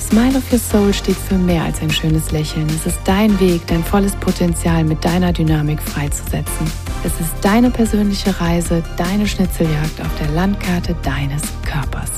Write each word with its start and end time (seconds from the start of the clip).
Smile 0.00 0.38
of 0.38 0.52
Your 0.52 0.58
Soul 0.58 0.94
steht 0.94 1.16
für 1.16 1.36
mehr 1.36 1.64
als 1.64 1.82
ein 1.82 1.90
schönes 1.90 2.30
Lächeln. 2.30 2.66
Es 2.68 2.86
ist 2.86 2.98
dein 3.04 3.38
Weg, 3.40 3.66
dein 3.66 3.84
volles 3.84 4.14
Potenzial 4.16 4.84
mit 4.84 5.04
deiner 5.04 5.32
Dynamik 5.32 5.82
freizusetzen. 5.82 6.66
Es 7.04 7.12
ist 7.20 7.34
deine 7.42 7.70
persönliche 7.70 8.40
Reise, 8.40 8.82
deine 8.96 9.26
Schnitzeljagd 9.26 10.00
auf 10.00 10.18
der 10.18 10.28
Landkarte 10.30 10.96
deines 11.02 11.42
Körpers. 11.64 12.10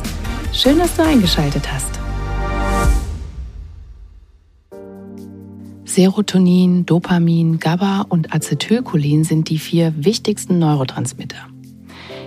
Schön, 0.53 0.79
dass 0.79 0.95
du 0.97 1.03
eingeschaltet 1.03 1.71
hast. 1.73 2.01
Serotonin, 5.85 6.87
Dopamin, 6.87 7.59
GABA 7.59 8.07
und 8.09 8.33
Acetylcholin 8.33 9.25
sind 9.25 9.49
die 9.49 9.59
vier 9.59 9.93
wichtigsten 9.97 10.61
Neurotransmitter. 10.61 11.50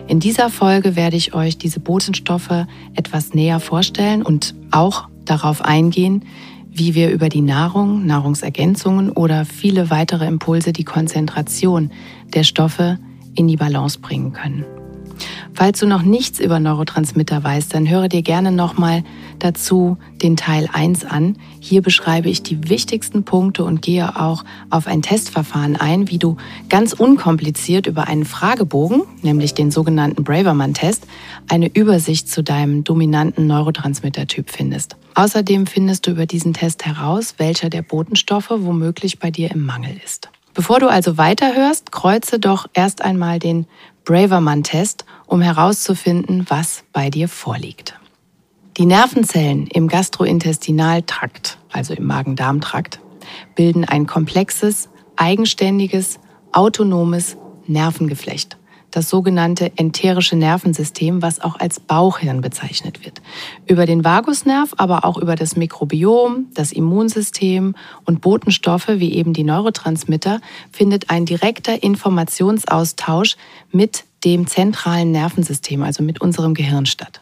In 0.07 0.19
dieser 0.19 0.49
Folge 0.49 0.95
werde 0.95 1.15
ich 1.15 1.33
euch 1.33 1.57
diese 1.57 1.79
Botenstoffe 1.79 2.65
etwas 2.93 3.33
näher 3.33 3.59
vorstellen 3.59 4.21
und 4.21 4.53
auch 4.71 5.07
darauf 5.25 5.61
eingehen, 5.61 6.25
wie 6.69 6.95
wir 6.95 7.11
über 7.11 7.29
die 7.29 7.41
Nahrung, 7.41 8.05
Nahrungsergänzungen 8.05 9.11
oder 9.11 9.45
viele 9.45 9.89
weitere 9.89 10.25
Impulse 10.27 10.73
die 10.73 10.83
Konzentration 10.83 11.91
der 12.33 12.43
Stoffe 12.43 12.97
in 13.35 13.47
die 13.47 13.57
Balance 13.57 13.99
bringen 13.99 14.33
können. 14.33 14.65
Falls 15.53 15.79
du 15.79 15.87
noch 15.87 16.01
nichts 16.01 16.39
über 16.39 16.59
Neurotransmitter 16.59 17.43
weißt, 17.43 17.73
dann 17.73 17.89
höre 17.89 18.09
dir 18.09 18.21
gerne 18.21 18.51
nochmal 18.51 19.03
dazu 19.39 19.97
den 20.21 20.35
Teil 20.35 20.69
1 20.71 21.05
an. 21.05 21.37
Hier 21.59 21.81
beschreibe 21.81 22.29
ich 22.29 22.43
die 22.43 22.69
wichtigsten 22.69 23.23
Punkte 23.23 23.63
und 23.63 23.81
gehe 23.81 24.19
auch 24.19 24.43
auf 24.69 24.87
ein 24.87 25.01
Testverfahren 25.01 25.75
ein, 25.75 26.09
wie 26.09 26.17
du 26.17 26.37
ganz 26.69 26.93
unkompliziert 26.93 27.87
über 27.87 28.07
einen 28.07 28.25
Fragebogen, 28.25 29.03
nämlich 29.21 29.53
den 29.53 29.71
sogenannten 29.71 30.23
Braverman-Test, 30.23 31.05
eine 31.49 31.69
Übersicht 31.73 32.29
zu 32.29 32.43
deinem 32.43 32.83
dominanten 32.83 33.47
Neurotransmittertyp 33.47 34.49
findest. 34.49 34.95
Außerdem 35.15 35.67
findest 35.67 36.07
du 36.07 36.11
über 36.11 36.25
diesen 36.25 36.53
Test 36.53 36.85
heraus, 36.85 37.35
welcher 37.37 37.69
der 37.69 37.83
Botenstoffe 37.83 38.49
womöglich 38.49 39.19
bei 39.19 39.29
dir 39.29 39.51
im 39.51 39.65
Mangel 39.65 39.95
ist. 40.03 40.29
Bevor 40.53 40.79
du 40.79 40.87
also 40.87 41.17
weiterhörst, 41.17 41.91
kreuze 41.91 42.39
doch 42.39 42.67
erst 42.73 43.03
einmal 43.03 43.39
den 43.39 43.65
Braverman-Test, 44.05 45.05
um 45.27 45.41
herauszufinden, 45.41 46.45
was 46.49 46.83
bei 46.93 47.09
dir 47.09 47.27
vorliegt. 47.27 47.99
Die 48.77 48.85
Nervenzellen 48.85 49.67
im 49.67 49.87
Gastrointestinaltrakt, 49.87 51.59
also 51.71 51.93
im 51.93 52.05
Magen-Darm-Trakt, 52.05 52.99
bilden 53.55 53.85
ein 53.85 54.07
komplexes, 54.07 54.89
eigenständiges, 55.15 56.19
autonomes 56.51 57.37
Nervengeflecht 57.67 58.57
das 58.93 59.09
sogenannte 59.09 59.71
enterische 59.75 60.35
Nervensystem, 60.35 61.23
was 61.23 61.41
auch 61.41 61.59
als 61.59 61.79
Bauchhirn 61.79 62.41
bezeichnet 62.41 63.03
wird. 63.03 63.21
Über 63.65 63.87
den 63.87 64.05
Vagusnerv, 64.05 64.75
aber 64.77 65.03
auch 65.03 65.17
über 65.17 65.35
das 65.35 65.55
Mikrobiom, 65.55 66.47
das 66.53 66.71
Immunsystem 66.71 67.75
und 68.05 68.21
Botenstoffe 68.21 68.87
wie 68.87 69.13
eben 69.13 69.33
die 69.33 69.43
Neurotransmitter 69.43 70.41
findet 70.71 71.09
ein 71.09 71.25
direkter 71.25 71.81
Informationsaustausch 71.81 73.35
mit 73.71 74.05
dem 74.23 74.45
zentralen 74.45 75.11
Nervensystem, 75.11 75.81
also 75.81 76.03
mit 76.03 76.21
unserem 76.21 76.53
Gehirn 76.53 76.85
statt. 76.85 77.21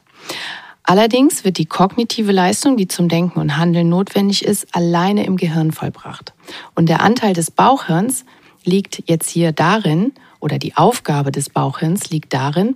Allerdings 0.83 1.45
wird 1.45 1.58
die 1.58 1.65
kognitive 1.65 2.33
Leistung, 2.33 2.76
die 2.76 2.87
zum 2.87 3.08
Denken 3.08 3.39
und 3.39 3.58
Handeln 3.58 3.87
notwendig 3.87 4.43
ist, 4.43 4.67
alleine 4.76 5.26
im 5.26 5.37
Gehirn 5.37 5.71
vollbracht. 5.71 6.33
Und 6.76 6.89
der 6.89 7.02
Anteil 7.02 7.33
des 7.33 7.49
Bauchhirns 7.49 8.26
liegt 8.65 9.04
jetzt 9.08 9.30
hier 9.30 9.54
darin, 9.54 10.11
oder 10.42 10.60
die 10.60 10.76
Aufgabe 10.76 11.32
des 11.32 11.50
Bauchhirns 11.50 12.10
liegt 12.10 12.34
darin, 12.34 12.76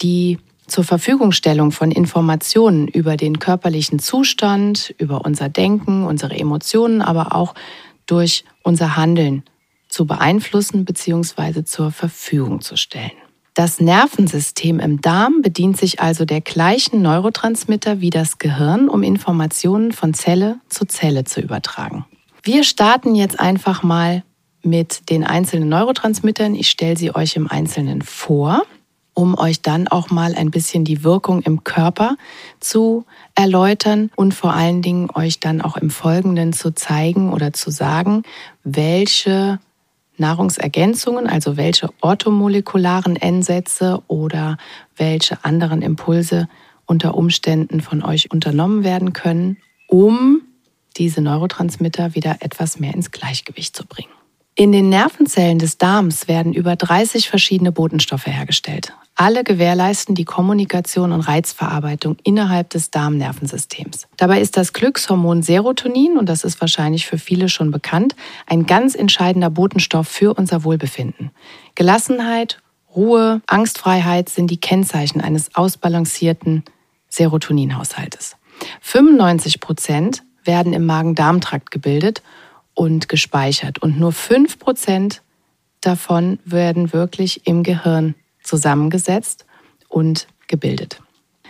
die 0.00 0.38
zur 0.68 0.84
Verfügungstellung 0.84 1.72
von 1.72 1.90
Informationen 1.90 2.88
über 2.88 3.16
den 3.16 3.38
körperlichen 3.38 3.98
Zustand, 3.98 4.94
über 4.98 5.24
unser 5.24 5.48
Denken, 5.48 6.04
unsere 6.04 6.38
Emotionen, 6.38 7.02
aber 7.02 7.34
auch 7.34 7.54
durch 8.06 8.44
unser 8.62 8.96
Handeln 8.96 9.42
zu 9.88 10.06
beeinflussen 10.06 10.84
bzw. 10.84 11.64
zur 11.64 11.90
Verfügung 11.90 12.60
zu 12.60 12.76
stellen. 12.76 13.12
Das 13.54 13.80
Nervensystem 13.80 14.78
im 14.78 15.00
Darm 15.00 15.42
bedient 15.42 15.78
sich 15.78 16.00
also 16.00 16.24
der 16.24 16.40
gleichen 16.40 17.02
Neurotransmitter 17.02 18.00
wie 18.00 18.10
das 18.10 18.38
Gehirn, 18.38 18.88
um 18.88 19.02
Informationen 19.02 19.90
von 19.90 20.14
Zelle 20.14 20.60
zu 20.68 20.84
Zelle 20.84 21.24
zu 21.24 21.40
übertragen. 21.40 22.04
Wir 22.44 22.62
starten 22.62 23.16
jetzt 23.16 23.40
einfach 23.40 23.82
mal 23.82 24.22
mit 24.68 25.10
den 25.10 25.24
einzelnen 25.24 25.68
Neurotransmittern. 25.68 26.54
Ich 26.54 26.70
stelle 26.70 26.96
sie 26.96 27.14
euch 27.14 27.36
im 27.36 27.48
Einzelnen 27.48 28.02
vor, 28.02 28.62
um 29.14 29.36
euch 29.36 29.62
dann 29.62 29.88
auch 29.88 30.10
mal 30.10 30.34
ein 30.34 30.50
bisschen 30.50 30.84
die 30.84 31.02
Wirkung 31.02 31.42
im 31.42 31.64
Körper 31.64 32.16
zu 32.60 33.04
erläutern 33.34 34.10
und 34.16 34.34
vor 34.34 34.52
allen 34.52 34.82
Dingen 34.82 35.10
euch 35.14 35.40
dann 35.40 35.60
auch 35.60 35.76
im 35.76 35.90
Folgenden 35.90 36.52
zu 36.52 36.72
zeigen 36.72 37.32
oder 37.32 37.52
zu 37.52 37.70
sagen, 37.70 38.22
welche 38.64 39.58
Nahrungsergänzungen, 40.18 41.26
also 41.26 41.56
welche 41.56 41.90
orthomolekularen 42.00 43.16
N-Sätze 43.16 44.02
oder 44.08 44.56
welche 44.96 45.44
anderen 45.44 45.82
Impulse 45.82 46.48
unter 46.86 47.14
Umständen 47.14 47.80
von 47.80 48.02
euch 48.02 48.30
unternommen 48.30 48.82
werden 48.82 49.12
können, 49.12 49.58
um 49.88 50.42
diese 50.96 51.20
Neurotransmitter 51.20 52.14
wieder 52.14 52.36
etwas 52.40 52.80
mehr 52.80 52.94
ins 52.94 53.10
Gleichgewicht 53.10 53.76
zu 53.76 53.86
bringen. 53.86 54.17
In 54.60 54.72
den 54.72 54.88
Nervenzellen 54.88 55.60
des 55.60 55.78
Darms 55.78 56.26
werden 56.26 56.52
über 56.52 56.74
30 56.74 57.28
verschiedene 57.28 57.70
Botenstoffe 57.70 58.26
hergestellt. 58.26 58.92
Alle 59.14 59.44
gewährleisten 59.44 60.16
die 60.16 60.24
Kommunikation 60.24 61.12
und 61.12 61.20
Reizverarbeitung 61.20 62.16
innerhalb 62.24 62.68
des 62.70 62.90
Darmnervensystems. 62.90 64.08
Dabei 64.16 64.40
ist 64.40 64.56
das 64.56 64.72
Glückshormon 64.72 65.44
Serotonin, 65.44 66.18
und 66.18 66.28
das 66.28 66.42
ist 66.42 66.60
wahrscheinlich 66.60 67.06
für 67.06 67.18
viele 67.18 67.48
schon 67.48 67.70
bekannt, 67.70 68.16
ein 68.46 68.66
ganz 68.66 68.96
entscheidender 68.96 69.48
Botenstoff 69.48 70.08
für 70.08 70.34
unser 70.34 70.64
Wohlbefinden. 70.64 71.30
Gelassenheit, 71.76 72.60
Ruhe, 72.96 73.42
Angstfreiheit 73.46 74.28
sind 74.28 74.50
die 74.50 74.60
Kennzeichen 74.60 75.20
eines 75.20 75.54
ausbalancierten 75.54 76.64
Serotoninhaushaltes. 77.10 78.36
95 78.80 79.60
Prozent 79.60 80.24
werden 80.42 80.72
im 80.72 80.84
Magen-Darm-Trakt 80.84 81.70
gebildet 81.70 82.24
und 82.78 83.08
gespeichert. 83.08 83.82
Und 83.82 83.98
nur 83.98 84.12
5% 84.12 85.18
davon 85.80 86.38
werden 86.44 86.92
wirklich 86.92 87.44
im 87.44 87.64
Gehirn 87.64 88.14
zusammengesetzt 88.44 89.46
und 89.88 90.28
gebildet. 90.46 91.00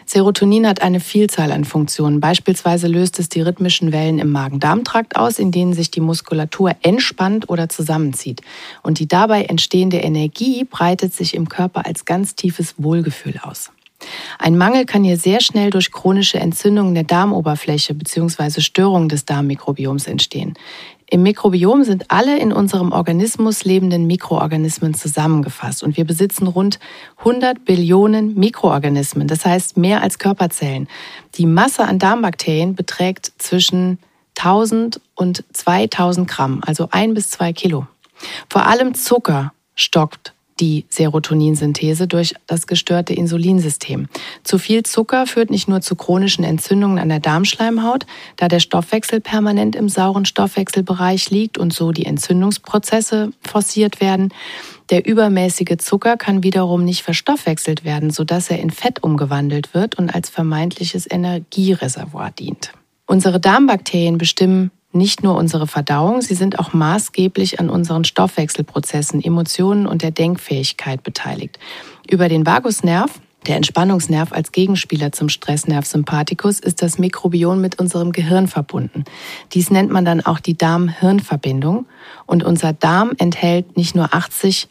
Serotonin 0.07 0.67
hat 0.67 0.81
eine 0.81 1.01
Vielzahl 1.01 1.53
an 1.53 1.67
Funktionen. 1.67 2.19
Beispielsweise 2.21 2.89
löst 2.89 3.19
es 3.19 3.29
die 3.29 3.43
rhythmischen 3.43 3.93
Wellen 3.93 4.19
im 4.19 4.33
Magen-Darm-Trakt 4.33 5.17
aus, 5.17 5.39
in 5.39 5.53
denen 5.53 5.75
sich 5.75 5.91
die 5.91 6.01
Muskulatur 6.01 6.75
entspannt 6.81 7.51
oder 7.51 7.69
zusammenzieht. 7.69 8.41
Und 8.83 8.99
die 8.99 9.07
dabei 9.07 9.45
entstehende 9.45 9.99
Energie 9.99 10.65
breitet 10.65 11.13
sich 11.13 11.35
im 11.35 11.51
Körper 11.51 11.85
als 11.85 12.07
ganz 12.07 12.37
tiefes 12.37 12.75
Wohlgefühl 12.79 13.39
aus. 13.43 13.71
Ein 14.39 14.57
Mangel 14.57 14.87
kann 14.87 15.05
hier 15.05 15.19
sehr 15.19 15.43
schnell 15.43 15.71
durch 15.71 15.91
chronische 15.91 16.39
Entzündungen 16.39 16.95
der 16.95 17.05
Darmoberfläche 17.05 17.93
bzw. 17.95 18.61
Störungen 18.61 19.09
des 19.09 19.27
Darmmikrobioms 19.27 20.07
entstehen. 20.07 20.55
Im 21.11 21.23
Mikrobiom 21.23 21.85
sind 21.85 22.11
alle 22.11 22.39
in 22.39 22.53
unserem 22.53 22.93
Organismus 22.93 23.65
lebenden 23.65 24.07
Mikroorganismen 24.07 24.93
zusammengefasst 24.93 25.83
und 25.83 25.97
wir 25.97 26.05
besitzen 26.05 26.47
rund 26.47 26.79
100 27.19 27.65
Billionen 27.65 28.35
Mikroorganismen, 28.35 29.27
das 29.27 29.47
heißt 29.47 29.79
mehr 29.79 30.03
als 30.03 30.19
Körperzellen. 30.19 30.87
Die 31.37 31.47
Masse 31.47 31.87
an 31.87 31.99
Darmbakterien 31.99 32.75
beträgt 32.75 33.33
zwischen 33.39 33.99
1000 34.37 35.01
und 35.15 35.45
2000 35.53 36.29
Gramm, 36.29 36.61
also 36.67 36.89
ein 36.91 37.15
bis 37.15 37.31
zwei 37.31 37.55
Kilo. 37.55 37.87
Vor 38.51 38.67
allem 38.67 38.95
Zucker 38.95 39.53
stockt 39.75 40.35
die 40.61 40.87
Serotoninsynthese 40.89 42.07
durch 42.07 42.35
das 42.47 42.67
gestörte 42.67 43.15
Insulinsystem. 43.15 44.09
Zu 44.45 44.59
viel 44.59 44.83
Zucker 44.83 45.27
führt 45.27 45.51
nicht 45.51 45.69
nur 45.69 45.81
zu 45.81 45.97
chronischen 45.97 46.45
Entzündungen 46.45 46.99
an 46.99 47.09
der 47.09 47.21
Darmschleimhaut, 47.21 48.07
da 48.37 48.49
der 48.49 48.61
Stoffwechsel 48.61 49.21
permanent 49.21 49.77
im 49.77 49.89
sauren 49.89 50.25
Stoffwechselbereich 50.25 51.31
liegt 51.31 51.59
und 51.59 51.73
so 51.73 51.93
die 51.93 52.07
Entzündungsprozesse 52.07 53.33
forciert 53.43 54.01
werden. 54.01 54.33
Der 54.91 55.07
übermäßige 55.07 55.77
Zucker 55.79 56.17
kann 56.17 56.43
wiederum 56.43 56.85
nicht 56.85 57.03
verstoffwechselt 57.03 57.85
werden, 57.85 58.11
sodass 58.11 58.51
er 58.51 58.59
in 58.59 58.71
Fett 58.71 59.03
umgewandelt 59.03 59.75
wird 59.75 59.99
und 59.99 60.15
als 60.15 60.31
vermeintliches 60.31 61.07
Energiereservoir 61.11 62.31
dient. 62.31 62.73
Unsere 63.07 63.41
Darmbakterien 63.41 64.19
bestimmen 64.19 64.71
nicht 64.93 65.23
nur 65.23 65.37
unsere 65.37 65.67
Verdauung, 65.67 66.23
sie 66.23 66.35
sind 66.35 66.59
auch 66.59 66.73
maßgeblich 66.73 67.61
an 67.61 67.71
unseren 67.71 68.05
Stoffwechselprozessen, 68.05 69.23
Emotionen 69.23 69.87
und 69.87 70.03
der 70.03 70.11
Denkfähigkeit 70.11 71.03
beteiligt. 71.03 71.59
Über 72.11 72.29
den 72.29 72.47
Vagusnerv, 72.47 73.21
der 73.47 73.57
Entspannungsnerv 73.57 74.33
als 74.33 74.51
Gegenspieler 74.53 75.13
zum 75.13 75.29
Stressnerv 75.29 75.87
Sympathikus, 75.87 76.59
ist 76.59 76.83
das 76.83 76.99
Mikrobiom 76.99 77.61
mit 77.61 77.79
unserem 77.79 78.13
Gehirn 78.13 78.49
verbunden. 78.49 79.05
Dies 79.53 79.71
nennt 79.71 79.91
man 79.91 80.05
dann 80.05 80.25
auch 80.25 80.41
die 80.41 80.57
Darm-Hirn-Verbindung. 80.57 81.87
Und 82.27 82.43
unser 82.43 82.73
Darm 82.73 83.13
enthält 83.19 83.77
nicht 83.77 83.95
nur 83.95 84.13
80 84.13 84.69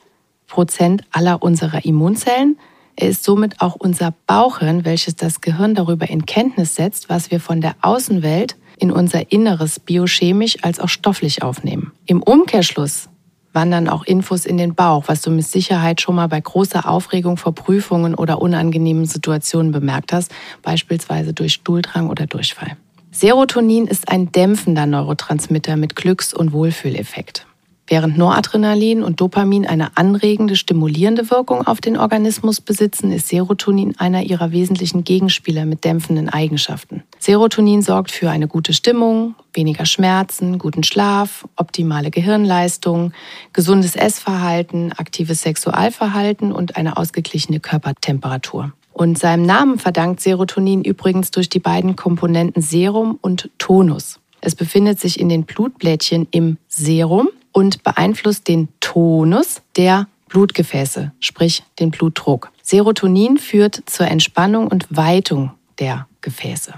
Prozent 0.47 1.03
aller 1.11 1.41
unserer 1.41 1.85
Immunzellen, 1.85 2.57
er 2.99 3.09
ist 3.09 3.23
somit 3.23 3.61
auch 3.61 3.75
unser 3.75 4.15
Bauchhirn, 4.25 4.83
welches 4.83 5.15
das 5.15 5.41
Gehirn 5.41 5.75
darüber 5.75 6.09
in 6.09 6.25
Kenntnis 6.25 6.73
setzt, 6.73 7.09
was 7.09 7.29
wir 7.29 7.39
von 7.39 7.61
der 7.61 7.75
Außenwelt 7.81 8.57
in 8.79 8.91
unser 8.91 9.31
Inneres 9.31 9.79
biochemisch 9.79 10.57
als 10.63 10.79
auch 10.79 10.89
stofflich 10.89 11.43
aufnehmen. 11.43 11.91
Im 12.05 12.21
Umkehrschluss 12.23 13.09
wandern 13.53 13.89
auch 13.89 14.03
Infos 14.03 14.45
in 14.45 14.57
den 14.57 14.75
Bauch, 14.75 15.05
was 15.07 15.21
du 15.21 15.31
mit 15.31 15.47
Sicherheit 15.47 15.99
schon 15.99 16.15
mal 16.15 16.27
bei 16.27 16.39
großer 16.39 16.87
Aufregung 16.87 17.37
vor 17.37 17.55
Prüfungen 17.55 18.13
oder 18.13 18.41
unangenehmen 18.41 19.05
Situationen 19.05 19.71
bemerkt 19.71 20.13
hast, 20.13 20.31
beispielsweise 20.61 21.33
durch 21.33 21.53
Stuhldrang 21.53 22.09
oder 22.09 22.27
Durchfall. 22.27 22.77
Serotonin 23.11 23.87
ist 23.87 24.09
ein 24.09 24.31
dämpfender 24.31 24.85
Neurotransmitter 24.85 25.75
mit 25.75 25.95
Glücks- 25.95 26.35
und 26.35 26.51
Wohlfühleffekt. 26.51 27.47
Während 27.89 28.17
Noradrenalin 28.17 29.01
und 29.01 29.21
Dopamin 29.21 29.65
eine 29.65 29.95
anregende, 29.95 30.57
stimulierende 30.57 31.31
Wirkung 31.31 31.65
auf 31.65 31.79
den 31.79 31.95
Organismus 31.95 32.59
besitzen, 32.59 33.13
ist 33.13 33.29
Serotonin 33.29 33.95
einer 33.97 34.23
ihrer 34.23 34.51
wesentlichen 34.51 35.05
Gegenspieler 35.05 35.65
mit 35.65 35.85
dämpfenden 35.85 36.27
Eigenschaften. 36.27 37.03
Serotonin 37.17 37.81
sorgt 37.81 38.11
für 38.11 38.29
eine 38.29 38.49
gute 38.49 38.73
Stimmung, 38.73 39.35
weniger 39.53 39.85
Schmerzen, 39.85 40.57
guten 40.59 40.83
Schlaf, 40.83 41.47
optimale 41.55 42.11
Gehirnleistung, 42.11 43.13
gesundes 43.53 43.95
Essverhalten, 43.95 44.91
aktives 44.91 45.41
Sexualverhalten 45.43 46.51
und 46.51 46.75
eine 46.75 46.97
ausgeglichene 46.97 47.61
Körpertemperatur. 47.61 48.73
Und 48.91 49.17
seinem 49.17 49.45
Namen 49.45 49.79
verdankt 49.79 50.19
Serotonin 50.19 50.83
übrigens 50.83 51.31
durch 51.31 51.49
die 51.49 51.59
beiden 51.59 51.95
Komponenten 51.95 52.61
Serum 52.61 53.17
und 53.21 53.49
Tonus. 53.59 54.19
Es 54.41 54.55
befindet 54.55 54.99
sich 54.99 55.19
in 55.19 55.29
den 55.29 55.43
Blutblättchen 55.43 56.27
im 56.31 56.57
Serum 56.67 57.29
und 57.51 57.83
beeinflusst 57.83 58.47
den 58.47 58.67
Tonus 58.79 59.61
der 59.75 60.07
Blutgefäße, 60.29 61.11
sprich 61.19 61.63
den 61.79 61.91
Blutdruck. 61.91 62.51
Serotonin 62.61 63.37
führt 63.37 63.81
zur 63.85 64.07
Entspannung 64.07 64.67
und 64.67 64.85
Weitung 64.89 65.51
der 65.79 66.07
Gefäße. 66.21 66.73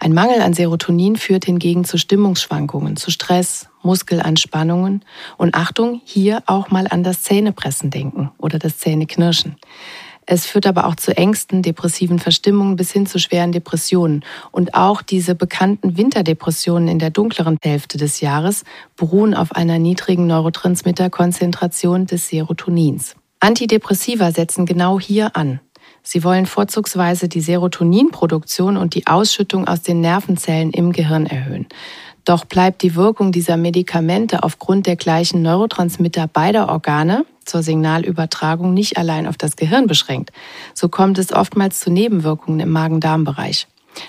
Ein 0.00 0.12
Mangel 0.12 0.40
an 0.42 0.54
Serotonin 0.54 1.16
führt 1.16 1.44
hingegen 1.44 1.84
zu 1.84 1.98
Stimmungsschwankungen, 1.98 2.96
zu 2.96 3.10
Stress, 3.10 3.68
Muskelanspannungen 3.82 5.04
und 5.38 5.54
Achtung, 5.54 6.00
hier 6.04 6.42
auch 6.46 6.70
mal 6.70 6.86
an 6.88 7.02
das 7.02 7.22
Zähnepressen 7.22 7.90
denken 7.90 8.30
oder 8.38 8.60
das 8.60 8.78
Zähneknirschen. 8.78 9.56
Es 10.30 10.44
führt 10.44 10.66
aber 10.66 10.86
auch 10.86 10.94
zu 10.94 11.16
Ängsten, 11.16 11.62
depressiven 11.62 12.18
Verstimmungen 12.18 12.76
bis 12.76 12.92
hin 12.92 13.06
zu 13.06 13.18
schweren 13.18 13.50
Depressionen. 13.50 14.26
Und 14.52 14.74
auch 14.74 15.00
diese 15.00 15.34
bekannten 15.34 15.96
Winterdepressionen 15.96 16.86
in 16.86 16.98
der 16.98 17.08
dunkleren 17.08 17.56
Hälfte 17.64 17.96
des 17.96 18.20
Jahres 18.20 18.64
beruhen 18.94 19.32
auf 19.32 19.52
einer 19.52 19.78
niedrigen 19.78 20.26
Neurotransmitterkonzentration 20.26 22.04
des 22.04 22.28
Serotonins. 22.28 23.16
Antidepressiva 23.40 24.30
setzen 24.30 24.66
genau 24.66 25.00
hier 25.00 25.34
an. 25.34 25.60
Sie 26.02 26.22
wollen 26.22 26.44
vorzugsweise 26.44 27.30
die 27.30 27.40
Serotoninproduktion 27.40 28.76
und 28.76 28.94
die 28.94 29.06
Ausschüttung 29.06 29.66
aus 29.66 29.80
den 29.80 30.02
Nervenzellen 30.02 30.72
im 30.72 30.92
Gehirn 30.92 31.24
erhöhen. 31.24 31.68
Doch 32.26 32.44
bleibt 32.44 32.82
die 32.82 32.94
Wirkung 32.94 33.32
dieser 33.32 33.56
Medikamente 33.56 34.42
aufgrund 34.42 34.86
der 34.86 34.96
gleichen 34.96 35.40
Neurotransmitter 35.40 36.26
beider 36.26 36.68
Organe 36.68 37.24
zur 37.48 37.62
Signalübertragung 37.62 38.74
nicht 38.74 38.96
allein 38.98 39.26
auf 39.26 39.36
das 39.36 39.56
Gehirn 39.56 39.86
beschränkt. 39.86 40.30
So 40.74 40.88
kommt 40.88 41.18
es 41.18 41.32
oftmals 41.32 41.80
zu 41.80 41.90
Nebenwirkungen 41.90 42.60
im 42.60 42.70
Magen-Darm-Bereich. 42.70 43.66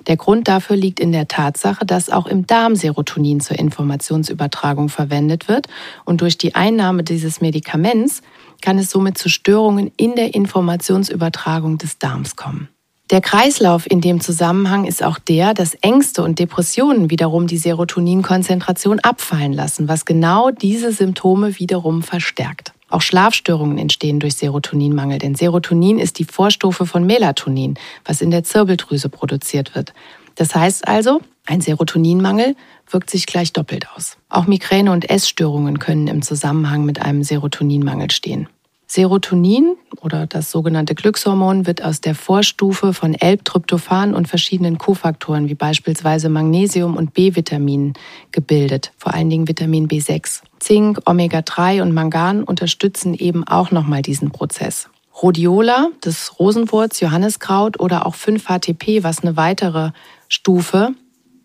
Der 0.07 0.17
Grund 0.17 0.47
dafür 0.47 0.75
liegt 0.75 0.99
in 0.99 1.11
der 1.11 1.27
Tatsache, 1.27 1.85
dass 1.85 2.09
auch 2.09 2.27
im 2.27 2.45
Darm 2.45 2.75
Serotonin 2.75 3.39
zur 3.39 3.57
Informationsübertragung 3.57 4.89
verwendet 4.89 5.47
wird 5.47 5.67
und 6.05 6.21
durch 6.21 6.37
die 6.37 6.55
Einnahme 6.55 7.03
dieses 7.03 7.41
Medikaments 7.41 8.21
kann 8.61 8.77
es 8.77 8.91
somit 8.91 9.17
zu 9.17 9.29
Störungen 9.29 9.91
in 9.97 10.15
der 10.15 10.35
Informationsübertragung 10.35 11.77
des 11.77 11.97
Darms 11.97 12.35
kommen. 12.35 12.69
Der 13.09 13.21
Kreislauf 13.21 13.89
in 13.89 14.01
dem 14.01 14.21
Zusammenhang 14.21 14.85
ist 14.85 15.01
auch 15.01 15.17
der, 15.17 15.55
dass 15.55 15.73
Ängste 15.73 16.21
und 16.21 16.37
Depressionen 16.37 17.09
wiederum 17.09 17.47
die 17.47 17.57
Serotoninkonzentration 17.57 18.99
abfallen 18.99 19.53
lassen, 19.53 19.87
was 19.87 20.05
genau 20.05 20.51
diese 20.51 20.91
Symptome 20.91 21.57
wiederum 21.57 22.03
verstärkt. 22.03 22.73
Auch 22.89 23.01
Schlafstörungen 23.01 23.77
entstehen 23.77 24.19
durch 24.19 24.35
Serotoninmangel, 24.35 25.19
denn 25.19 25.35
Serotonin 25.35 25.99
ist 25.99 26.19
die 26.19 26.25
Vorstufe 26.25 26.85
von 26.85 27.05
Melatonin, 27.05 27.75
was 28.05 28.21
in 28.21 28.31
der 28.31 28.43
Zirbeldrüse 28.43 29.09
produziert 29.09 29.75
wird. 29.75 29.93
Das 30.35 30.55
heißt 30.55 30.87
also, 30.87 31.21
ein 31.45 31.61
Serotoninmangel 31.61 32.55
wirkt 32.89 33.09
sich 33.09 33.25
gleich 33.25 33.53
doppelt 33.53 33.87
aus. 33.95 34.17
Auch 34.29 34.47
Migräne 34.47 34.91
und 34.91 35.09
Essstörungen 35.09 35.79
können 35.79 36.07
im 36.07 36.21
Zusammenhang 36.21 36.85
mit 36.85 37.01
einem 37.01 37.23
Serotoninmangel 37.23 38.11
stehen. 38.11 38.47
Serotonin 38.87 39.75
oder 40.01 40.25
das 40.25 40.49
sogenannte 40.49 40.95
Glückshormon 40.95 41.67
wird 41.67 41.83
aus 41.83 42.01
der 42.01 42.15
Vorstufe 42.15 42.93
von 42.93 43.13
L-Tryptophan 43.13 44.15
und 44.15 44.27
verschiedenen 44.27 44.79
Kofaktoren 44.79 45.47
wie 45.47 45.53
beispielsweise 45.53 46.27
Magnesium 46.27 46.97
und 46.97 47.13
B-Vitaminen 47.13 47.93
gebildet, 48.31 48.91
vor 48.97 49.13
allen 49.13 49.29
Dingen 49.29 49.47
Vitamin 49.47 49.87
B6. 49.87 50.41
Zink, 50.59 50.99
Omega-3 51.05 51.81
und 51.81 51.93
Mangan 51.93 52.43
unterstützen 52.43 53.13
eben 53.13 53.45
auch 53.45 53.71
nochmal 53.71 54.01
diesen 54.01 54.31
Prozess. 54.31 54.89
Rhodiola, 55.21 55.89
das 56.01 56.39
Rosenwurz, 56.39 56.99
Johanniskraut 57.01 57.79
oder 57.79 58.05
auch 58.05 58.15
5-HTP, 58.15 59.03
was 59.03 59.19
eine 59.19 59.35
weitere 59.35 59.91
Stufe 60.29 60.91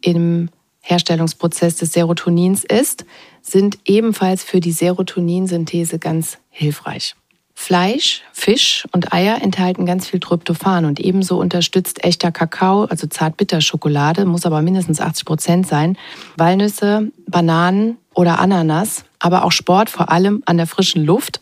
im 0.00 0.48
Herstellungsprozess 0.80 1.76
des 1.76 1.92
Serotonins 1.92 2.64
ist, 2.64 3.04
sind 3.42 3.78
ebenfalls 3.84 4.44
für 4.44 4.60
die 4.60 4.72
Serotoninsynthese 4.72 5.98
ganz 5.98 6.38
hilfreich. 6.50 7.16
Fleisch, 7.56 8.22
Fisch 8.32 8.84
und 8.92 9.12
Eier 9.12 9.40
enthalten 9.40 9.86
ganz 9.86 10.08
viel 10.08 10.20
Tryptophan 10.20 10.84
und 10.84 11.00
ebenso 11.00 11.38
unterstützt 11.38 12.04
echter 12.04 12.32
Kakao, 12.32 12.84
also 12.84 13.06
Zartbitterschokolade, 13.06 14.24
muss 14.26 14.44
aber 14.44 14.60
mindestens 14.60 15.00
80 15.00 15.24
Prozent 15.24 15.66
sein, 15.66 15.96
Walnüsse, 16.36 17.12
Bananen 17.28 17.96
oder 18.14 18.38
Ananas, 18.38 19.04
aber 19.18 19.44
auch 19.44 19.52
Sport, 19.52 19.90
vor 19.90 20.10
allem 20.10 20.42
an 20.46 20.56
der 20.56 20.66
frischen 20.66 21.04
Luft, 21.04 21.40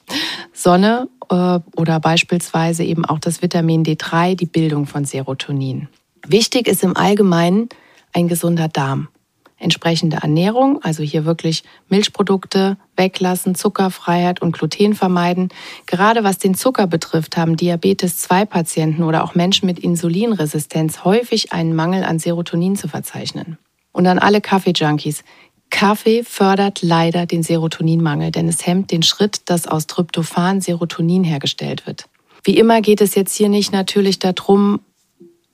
Sonne 0.53 1.09
äh, 1.31 1.61
oder 1.77 2.01
beispielsweise 2.01 2.85
eben 2.85 3.05
auch 3.05 3.19
das 3.19 3.43
Vitamin 3.43 3.85
D3, 3.85 4.35
die 4.35 4.47
Bildung 4.47 4.87
von 4.87 5.05
Serotonin. 5.05 5.89
Wichtig 6.27 6.69
ist 6.69 6.83
im 6.83 6.97
Allgemeinen 6.97 7.69
ein 8.13 8.29
gesunder 8.29 8.69
Darm 8.69 9.09
entsprechende 9.63 10.19
Ernährung, 10.19 10.83
also 10.83 11.03
hier 11.03 11.25
wirklich 11.25 11.63
Milchprodukte 11.89 12.77
weglassen, 12.97 13.55
Zuckerfreiheit 13.55 14.43
und 14.43 14.53
Gluten 14.53 14.95
vermeiden. 14.95 15.49
Gerade 15.87 16.25
was 16.25 16.39
den 16.39 16.55
Zucker 16.55 16.87
betrifft, 16.87 17.37
haben 17.37 17.57
Diabetes-2-Patienten 17.57 19.03
oder 19.05 19.25
auch 19.25 19.35
Menschen 19.35 19.67
mit 19.67 19.79
Insulinresistenz 19.79 21.05
häufig 21.05 21.53
einen 21.53 21.75
Mangel 21.75 22.05
an 22.05 22.19
Serotonin 22.19 22.77
zu 22.77 22.89
verzeichnen. 22.89 23.57
Und 23.93 24.07
an 24.07 24.19
alle 24.19 24.41
Kaffee-Junkies. 24.41 25.23
Kaffee 25.73 26.23
fördert 26.23 26.83
leider 26.83 27.27
den 27.27 27.43
Serotoninmangel, 27.43 28.31
denn 28.31 28.47
es 28.47 28.65
hemmt 28.65 28.93
den 28.93 29.03
Schritt, 29.03 29.41
dass 29.47 29.67
aus 29.67 29.89
Tryptophan 29.89 30.61
Serotonin 30.61 31.25
hergestellt 31.25 31.87
wird. 31.87 32.05
Wie 32.45 32.57
immer 32.57 32.81
geht 32.83 33.01
es 33.01 33.17
jetzt 33.17 33.35
hier 33.35 33.49
nicht 33.49 33.73
natürlich 33.73 34.21
darum, 34.21 34.81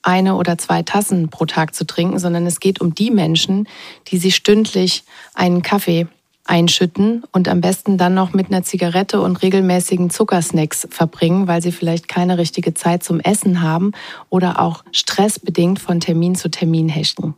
eine 0.03 0.35
oder 0.35 0.57
zwei 0.57 0.83
Tassen 0.83 1.29
pro 1.29 1.45
Tag 1.45 1.73
zu 1.73 1.85
trinken, 1.85 2.19
sondern 2.19 2.45
es 2.45 2.59
geht 2.59 2.81
um 2.81 2.93
die 2.93 3.11
Menschen, 3.11 3.67
die 4.07 4.17
sich 4.17 4.35
stündlich 4.35 5.03
einen 5.33 5.61
Kaffee 5.61 6.07
einschütten 6.45 7.23
und 7.31 7.47
am 7.47 7.61
besten 7.61 7.97
dann 7.97 8.13
noch 8.13 8.33
mit 8.33 8.47
einer 8.47 8.63
Zigarette 8.63 9.21
und 9.21 9.41
regelmäßigen 9.41 10.09
Zuckersnacks 10.09 10.87
verbringen, 10.89 11.47
weil 11.47 11.61
sie 11.61 11.71
vielleicht 11.71 12.07
keine 12.07 12.37
richtige 12.37 12.73
Zeit 12.73 13.03
zum 13.03 13.19
Essen 13.19 13.61
haben 13.61 13.93
oder 14.29 14.59
auch 14.59 14.83
stressbedingt 14.91 15.79
von 15.79 15.99
Termin 15.99 16.35
zu 16.35 16.49
Termin 16.49 16.89
hechten. 16.89 17.35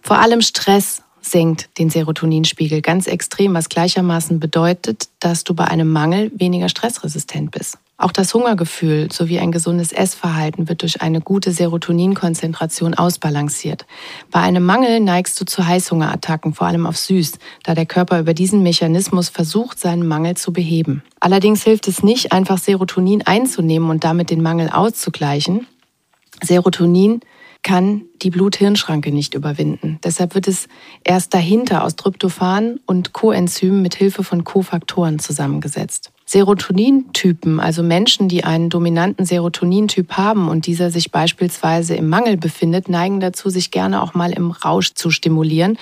Vor 0.00 0.18
allem 0.18 0.40
Stress 0.40 1.02
senkt 1.30 1.68
den 1.78 1.90
Serotoninspiegel 1.90 2.82
ganz 2.82 3.06
extrem, 3.06 3.54
was 3.54 3.68
gleichermaßen 3.68 4.40
bedeutet, 4.40 5.08
dass 5.20 5.44
du 5.44 5.54
bei 5.54 5.64
einem 5.64 5.90
Mangel 5.90 6.30
weniger 6.34 6.68
stressresistent 6.68 7.50
bist. 7.50 7.78
Auch 8.00 8.12
das 8.12 8.32
Hungergefühl 8.32 9.10
sowie 9.10 9.40
ein 9.40 9.50
gesundes 9.50 9.90
Essverhalten 9.90 10.68
wird 10.68 10.82
durch 10.82 11.02
eine 11.02 11.20
gute 11.20 11.50
Serotoninkonzentration 11.50 12.94
ausbalanciert. 12.94 13.86
Bei 14.30 14.38
einem 14.38 14.64
Mangel 14.64 15.00
neigst 15.00 15.40
du 15.40 15.44
zu 15.44 15.66
Heißhungerattacken, 15.66 16.54
vor 16.54 16.68
allem 16.68 16.86
auf 16.86 16.96
Süß, 16.96 17.32
da 17.64 17.74
der 17.74 17.86
Körper 17.86 18.20
über 18.20 18.34
diesen 18.34 18.62
Mechanismus 18.62 19.30
versucht, 19.30 19.80
seinen 19.80 20.06
Mangel 20.06 20.36
zu 20.36 20.52
beheben. 20.52 21.02
Allerdings 21.18 21.64
hilft 21.64 21.88
es 21.88 22.04
nicht, 22.04 22.30
einfach 22.30 22.58
Serotonin 22.58 23.22
einzunehmen 23.26 23.90
und 23.90 24.04
damit 24.04 24.30
den 24.30 24.42
Mangel 24.42 24.70
auszugleichen. 24.70 25.66
Serotonin 26.40 27.20
kann 27.68 28.06
die 28.22 28.30
Blut-Hirn-Schranke 28.30 29.12
nicht 29.12 29.34
überwinden. 29.34 29.98
Deshalb 30.02 30.34
wird 30.34 30.48
es 30.48 30.68
erst 31.04 31.34
dahinter 31.34 31.84
aus 31.84 31.96
Tryptophan 31.96 32.80
und 32.86 33.12
Coenzymen 33.12 33.82
mit 33.82 33.94
Hilfe 33.94 34.24
von 34.24 34.42
Kofaktoren 34.42 35.18
zusammengesetzt. 35.18 36.10
Serotonintypen, 36.24 37.60
also 37.60 37.82
Menschen, 37.82 38.28
die 38.28 38.44
einen 38.44 38.68
dominanten 38.68 39.24
Serotonintyp 39.24 40.12
haben 40.12 40.48
und 40.48 40.66
dieser 40.66 40.90
sich 40.90 41.10
beispielsweise 41.10 41.94
im 41.94 42.08
Mangel 42.08 42.36
befindet, 42.36 42.88
neigen 42.88 43.20
dazu, 43.20 43.48
sich 43.48 43.70
gerne 43.70 44.02
auch 44.02 44.12
mal 44.12 44.32
im 44.32 44.50
Rausch 44.50 44.92
zu 44.94 45.10
stimulieren 45.10 45.78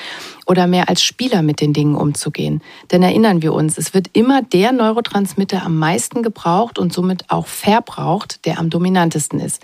oder 0.46 0.68
mehr 0.68 0.88
als 0.88 1.02
Spieler 1.02 1.42
mit 1.42 1.60
den 1.60 1.72
Dingen 1.72 1.96
umzugehen. 1.96 2.62
Denn 2.92 3.02
erinnern 3.02 3.42
wir 3.42 3.52
uns, 3.54 3.76
es 3.76 3.92
wird 3.92 4.10
immer 4.12 4.42
der 4.42 4.70
Neurotransmitter 4.70 5.64
am 5.64 5.78
meisten 5.78 6.22
gebraucht 6.22 6.78
und 6.78 6.92
somit 6.92 7.24
auch 7.28 7.46
verbraucht, 7.46 8.44
der 8.44 8.58
am 8.58 8.70
dominantesten 8.70 9.40
ist. 9.40 9.62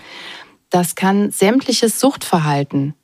Das 0.73 0.95
kann 0.95 1.31
sämtliches 1.31 2.01
Suchtverhalten 2.01 2.95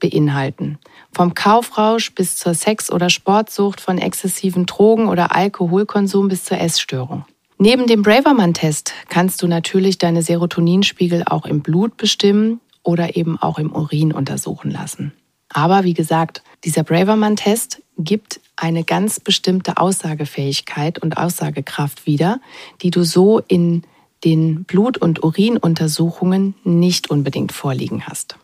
beinhalten. 0.00 0.78
Vom 1.12 1.34
Kaufrausch 1.34 2.12
bis 2.16 2.36
zur 2.36 2.52
Sex- 2.52 2.90
oder 2.90 3.10
Sportsucht, 3.10 3.80
von 3.80 3.98
exzessiven 3.98 4.66
Drogen- 4.66 5.08
oder 5.08 5.32
Alkoholkonsum 5.32 6.26
bis 6.26 6.44
zur 6.44 6.58
Essstörung. 6.58 7.24
Neben 7.58 7.86
dem 7.86 8.02
Braverman-Test 8.02 8.92
kannst 9.08 9.40
du 9.40 9.46
natürlich 9.46 9.98
deine 9.98 10.22
Serotoninspiegel 10.22 11.22
auch 11.24 11.46
im 11.46 11.62
Blut 11.62 11.96
bestimmen 11.96 12.60
oder 12.82 13.14
eben 13.14 13.40
auch 13.40 13.60
im 13.60 13.70
Urin 13.72 14.12
untersuchen 14.12 14.72
lassen. 14.72 15.12
Aber 15.48 15.84
wie 15.84 15.94
gesagt, 15.94 16.42
dieser 16.64 16.82
Braverman-Test 16.82 17.82
gibt 17.98 18.40
eine 18.56 18.82
ganz 18.82 19.20
bestimmte 19.20 19.76
Aussagefähigkeit 19.76 20.98
und 20.98 21.18
Aussagekraft 21.18 22.04
wieder, 22.04 22.40
die 22.82 22.90
du 22.90 23.04
so 23.04 23.38
in 23.38 23.84
den 24.24 24.64
Blut- 24.64 24.98
und 24.98 25.22
Urinuntersuchungen 25.22 26.54
nicht 26.64 27.10
unbedingt 27.10 27.52
vorliegen 27.52 28.06
hast. 28.06 28.36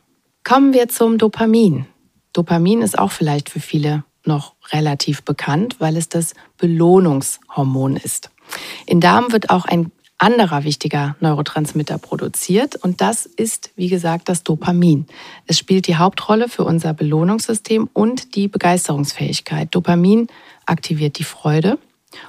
Kommen 0.45 0.73
wir 0.73 0.89
zum 0.89 1.19
Dopamin. 1.19 1.87
Dopamin 2.33 2.83
ist 2.83 2.99
auch 2.99 3.13
vielleicht 3.13 3.51
für 3.51 3.61
viele 3.61 4.05
noch 4.25 4.55
relativ 4.73 5.23
bekannt, 5.23 5.77
weil 5.79 5.97
es 5.97 6.09
das 6.09 6.35
Belohnungshormon 6.59 7.97
ist. 7.97 8.31
In 8.87 9.01
Darm 9.01 9.33
wird 9.33 9.51
auch 9.51 9.65
ein 9.65 9.93
anderer 10.19 10.65
wichtiger 10.65 11.17
Neurotransmitter 11.21 11.99
produziert 11.99 12.77
und 12.77 13.01
das 13.01 13.25
ist, 13.25 13.71
wie 13.77 13.89
gesagt, 13.89 14.29
das 14.29 14.43
Dopamin. 14.43 15.07
Es 15.47 15.59
spielt 15.59 15.87
die 15.87 15.97
Hauptrolle 15.97 16.49
für 16.49 16.65
unser 16.65 16.93
Belohnungssystem 16.93 17.89
und 17.93 18.35
die 18.35 18.49
Begeisterungsfähigkeit. 18.49 19.69
Dopamin 19.75 20.27
aktiviert 20.67 21.19
die 21.19 21.25
Freude, 21.25 21.79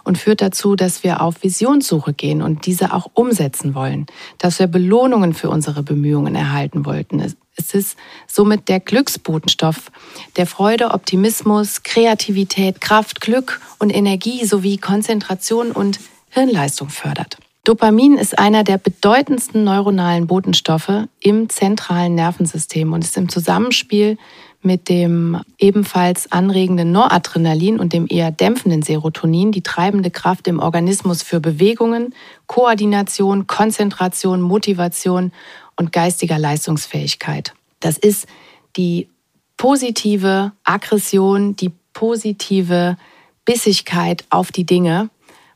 und 0.04 0.18
führt 0.18 0.42
dazu, 0.42 0.76
dass 0.76 1.04
wir 1.04 1.22
auf 1.22 1.44
Visionssuche 1.44 2.14
gehen 2.14 2.42
und 2.42 2.66
diese 2.66 2.94
auch 2.94 3.08
umsetzen 3.14 3.76
wollen, 3.76 4.06
dass 4.38 4.60
wir 4.60 4.68
Belohnungen 4.68 5.34
für 5.34 5.50
unsere 5.50 5.84
Bemühungen 5.84 6.36
erhalten 6.36 6.86
wollten. 6.86 7.20
Es 7.20 7.74
ist 7.74 7.98
somit 8.28 8.70
der 8.70 8.80
Glücksbotenstoff, 8.80 9.92
der 10.38 10.48
Freude, 10.48 10.92
Optimismus, 10.92 11.84
Kreativität, 11.84 12.82
Kraft, 12.82 13.22
Glück 13.22 13.62
und 13.80 13.90
Energie 13.90 14.46
sowie 14.46 14.78
Konzentration 14.78 15.72
und 15.72 16.00
Hirnleistung 16.30 16.90
fördert. 16.90 17.38
Dopamin 17.66 18.18
ist 18.18 18.40
einer 18.40 18.64
der 18.64 18.78
bedeutendsten 18.78 19.64
neuronalen 19.64 20.28
Botenstoffe 20.28 21.08
im 21.20 21.50
zentralen 21.50 22.16
Nervensystem 22.16 22.94
und 22.94 23.04
ist 23.04 23.18
im 23.18 23.30
Zusammenspiel 23.30 24.18
mit 24.62 24.90
dem 24.90 25.42
ebenfalls 25.58 26.32
anregenden 26.32 26.92
Noradrenalin 26.92 27.80
und 27.80 27.94
dem 27.94 28.08
eher 28.10 28.32
dämpfenden 28.32 28.82
Serotonin 28.82 29.52
die 29.52 29.64
treibende 29.64 30.12
Kraft 30.12 30.48
im 30.48 30.60
Organismus 30.60 31.24
für 31.24 31.40
Bewegungen, 31.40 32.14
Koordination, 32.48 33.48
Konzentration, 33.48 34.42
Motivation 34.42 35.32
und 35.78 35.94
geistiger 35.94 36.38
Leistungsfähigkeit. 36.38 37.54
Das 37.80 37.98
ist 37.98 38.28
die 38.76 39.08
positive 39.56 40.52
Aggression, 40.66 41.56
die 41.56 41.72
positive 41.94 42.98
Bissigkeit 43.46 44.26
auf 44.30 44.52
die 44.52 44.66
Dinge, 44.66 45.10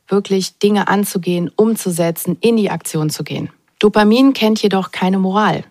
wirklich 0.08 0.58
Dinge 0.58 0.88
anzugehen, 0.88 1.50
umzusetzen, 1.54 2.38
in 2.40 2.56
die 2.56 2.70
Aktion 2.70 3.10
zu 3.10 3.22
gehen. 3.22 3.50
Dopamin 3.78 4.32
kennt 4.32 4.62
jedoch 4.62 4.92
keine 4.92 5.18
Moral. 5.18 5.64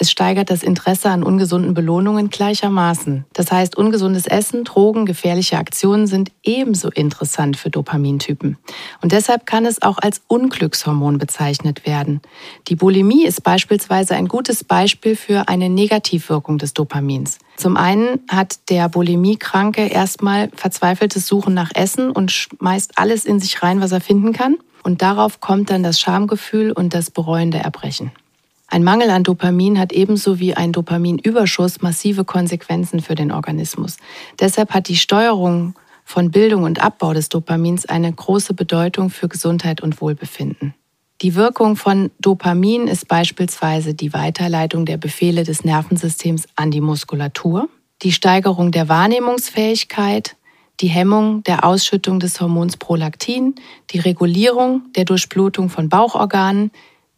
Es 0.00 0.12
steigert 0.12 0.48
das 0.48 0.62
Interesse 0.62 1.10
an 1.10 1.24
ungesunden 1.24 1.74
Belohnungen 1.74 2.30
gleichermaßen. 2.30 3.24
Das 3.32 3.50
heißt, 3.50 3.76
ungesundes 3.76 4.28
Essen, 4.28 4.62
Drogen, 4.62 5.06
gefährliche 5.06 5.58
Aktionen 5.58 6.06
sind 6.06 6.30
ebenso 6.44 6.88
interessant 6.88 7.56
für 7.56 7.68
Dopamintypen. 7.68 8.58
Und 9.02 9.10
deshalb 9.10 9.44
kann 9.44 9.66
es 9.66 9.82
auch 9.82 9.98
als 9.98 10.22
Unglückshormon 10.28 11.18
bezeichnet 11.18 11.84
werden. 11.84 12.20
Die 12.68 12.76
Bulimie 12.76 13.26
ist 13.26 13.42
beispielsweise 13.42 14.14
ein 14.14 14.28
gutes 14.28 14.62
Beispiel 14.62 15.16
für 15.16 15.48
eine 15.48 15.68
Negativwirkung 15.68 16.58
des 16.58 16.74
Dopamins. 16.74 17.38
Zum 17.56 17.76
einen 17.76 18.20
hat 18.28 18.70
der 18.70 18.88
Bulimiekranke 18.88 19.88
erstmal 19.88 20.48
verzweifeltes 20.54 21.26
Suchen 21.26 21.54
nach 21.54 21.70
Essen 21.74 22.12
und 22.12 22.30
schmeißt 22.30 22.92
alles 22.98 23.24
in 23.24 23.40
sich 23.40 23.64
rein, 23.64 23.80
was 23.80 23.90
er 23.90 24.00
finden 24.00 24.32
kann. 24.32 24.58
Und 24.84 25.02
darauf 25.02 25.40
kommt 25.40 25.70
dann 25.70 25.82
das 25.82 25.98
Schamgefühl 25.98 26.70
und 26.70 26.94
das 26.94 27.10
bereuende 27.10 27.58
Erbrechen. 27.58 28.12
Ein 28.70 28.84
Mangel 28.84 29.08
an 29.08 29.24
Dopamin 29.24 29.78
hat 29.78 29.92
ebenso 29.92 30.38
wie 30.38 30.54
ein 30.54 30.72
Dopaminüberschuss 30.72 31.80
massive 31.80 32.24
Konsequenzen 32.24 33.00
für 33.00 33.14
den 33.14 33.32
Organismus. 33.32 33.96
Deshalb 34.38 34.74
hat 34.74 34.88
die 34.88 34.96
Steuerung 34.96 35.74
von 36.04 36.30
Bildung 36.30 36.64
und 36.64 36.82
Abbau 36.82 37.14
des 37.14 37.30
Dopamins 37.30 37.86
eine 37.86 38.12
große 38.12 38.52
Bedeutung 38.52 39.08
für 39.08 39.28
Gesundheit 39.28 39.82
und 39.82 40.00
Wohlbefinden. 40.02 40.74
Die 41.22 41.34
Wirkung 41.34 41.76
von 41.76 42.10
Dopamin 42.20 42.86
ist 42.88 43.08
beispielsweise 43.08 43.94
die 43.94 44.12
Weiterleitung 44.12 44.84
der 44.84 44.98
Befehle 44.98 45.44
des 45.44 45.64
Nervensystems 45.64 46.46
an 46.54 46.70
die 46.70 46.80
Muskulatur, 46.80 47.68
die 48.02 48.12
Steigerung 48.12 48.70
der 48.70 48.88
Wahrnehmungsfähigkeit, 48.88 50.36
die 50.80 50.88
Hemmung 50.88 51.42
der 51.42 51.64
Ausschüttung 51.64 52.20
des 52.20 52.40
Hormons 52.40 52.76
Prolaktin, 52.76 53.54
die 53.90 53.98
Regulierung 53.98 54.82
der 54.94 55.06
Durchblutung 55.06 55.70
von 55.70 55.88
Bauchorganen, 55.88 56.70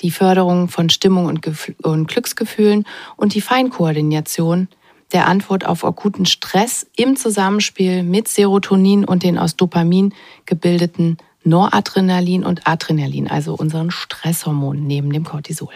die 0.02 0.10
Förderung 0.10 0.68
von 0.68 0.90
Stimmung 0.90 1.26
und, 1.26 1.46
und 1.82 2.08
Glücksgefühlen 2.08 2.84
und 3.16 3.34
die 3.34 3.40
Feinkoordination 3.40 4.68
der 5.12 5.26
Antwort 5.26 5.66
auf 5.66 5.84
akuten 5.84 6.26
Stress 6.26 6.86
im 6.96 7.16
Zusammenspiel 7.16 8.02
mit 8.02 8.28
Serotonin 8.28 9.04
und 9.04 9.22
den 9.22 9.38
aus 9.38 9.56
Dopamin 9.56 10.14
gebildeten 10.46 11.18
Noradrenalin 11.42 12.44
und 12.44 12.66
Adrenalin, 12.66 13.28
also 13.28 13.54
unseren 13.54 13.90
Stresshormonen 13.90 14.86
neben 14.86 15.12
dem 15.12 15.24
Cortisol. 15.24 15.72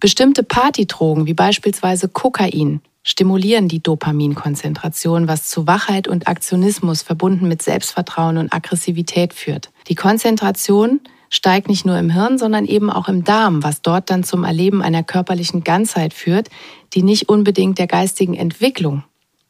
Bestimmte 0.00 0.44
Partydrogen 0.44 1.26
wie 1.26 1.34
beispielsweise 1.34 2.08
Kokain 2.08 2.80
stimulieren 3.02 3.68
die 3.68 3.82
Dopaminkonzentration, 3.82 5.26
was 5.26 5.48
zu 5.48 5.66
Wachheit 5.66 6.06
und 6.06 6.28
Aktionismus 6.28 7.02
verbunden 7.02 7.48
mit 7.48 7.62
Selbstvertrauen 7.62 8.36
und 8.36 8.52
Aggressivität 8.52 9.34
führt. 9.34 9.70
Die 9.88 9.94
Konzentration 9.94 11.00
steigt 11.30 11.68
nicht 11.68 11.84
nur 11.84 11.98
im 11.98 12.10
Hirn, 12.10 12.38
sondern 12.38 12.64
eben 12.64 12.90
auch 12.90 13.08
im 13.08 13.24
Darm, 13.24 13.62
was 13.62 13.82
dort 13.82 14.10
dann 14.10 14.24
zum 14.24 14.44
Erleben 14.44 14.82
einer 14.82 15.02
körperlichen 15.02 15.64
Ganzheit 15.64 16.14
führt, 16.14 16.48
die 16.94 17.02
nicht 17.02 17.28
unbedingt 17.28 17.78
der 17.78 17.86
geistigen 17.86 18.34
Entwicklung, 18.34 19.04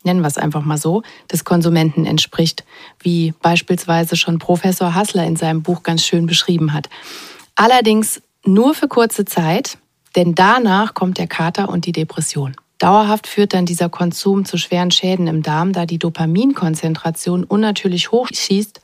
nennen 0.04 0.20
wir 0.20 0.28
es 0.28 0.38
einfach 0.38 0.64
mal 0.64 0.78
so, 0.78 1.02
des 1.30 1.44
Konsumenten 1.44 2.06
entspricht, 2.06 2.64
wie 3.00 3.34
beispielsweise 3.42 4.16
schon 4.16 4.38
Professor 4.38 4.94
Hassler 4.94 5.24
in 5.24 5.36
seinem 5.36 5.62
Buch 5.62 5.82
ganz 5.82 6.04
schön 6.04 6.26
beschrieben 6.26 6.72
hat. 6.72 6.88
Allerdings 7.54 8.22
nur 8.44 8.74
für 8.74 8.88
kurze 8.88 9.24
Zeit, 9.24 9.78
denn 10.16 10.34
danach 10.34 10.94
kommt 10.94 11.18
der 11.18 11.26
Kater 11.26 11.68
und 11.68 11.86
die 11.86 11.92
Depression. 11.92 12.56
Dauerhaft 12.78 13.26
führt 13.26 13.54
dann 13.54 13.66
dieser 13.66 13.88
Konsum 13.88 14.44
zu 14.44 14.56
schweren 14.56 14.92
Schäden 14.92 15.26
im 15.26 15.42
Darm, 15.42 15.72
da 15.72 15.84
die 15.84 15.98
Dopaminkonzentration 15.98 17.42
unnatürlich 17.42 18.12
hochschießt 18.12 18.80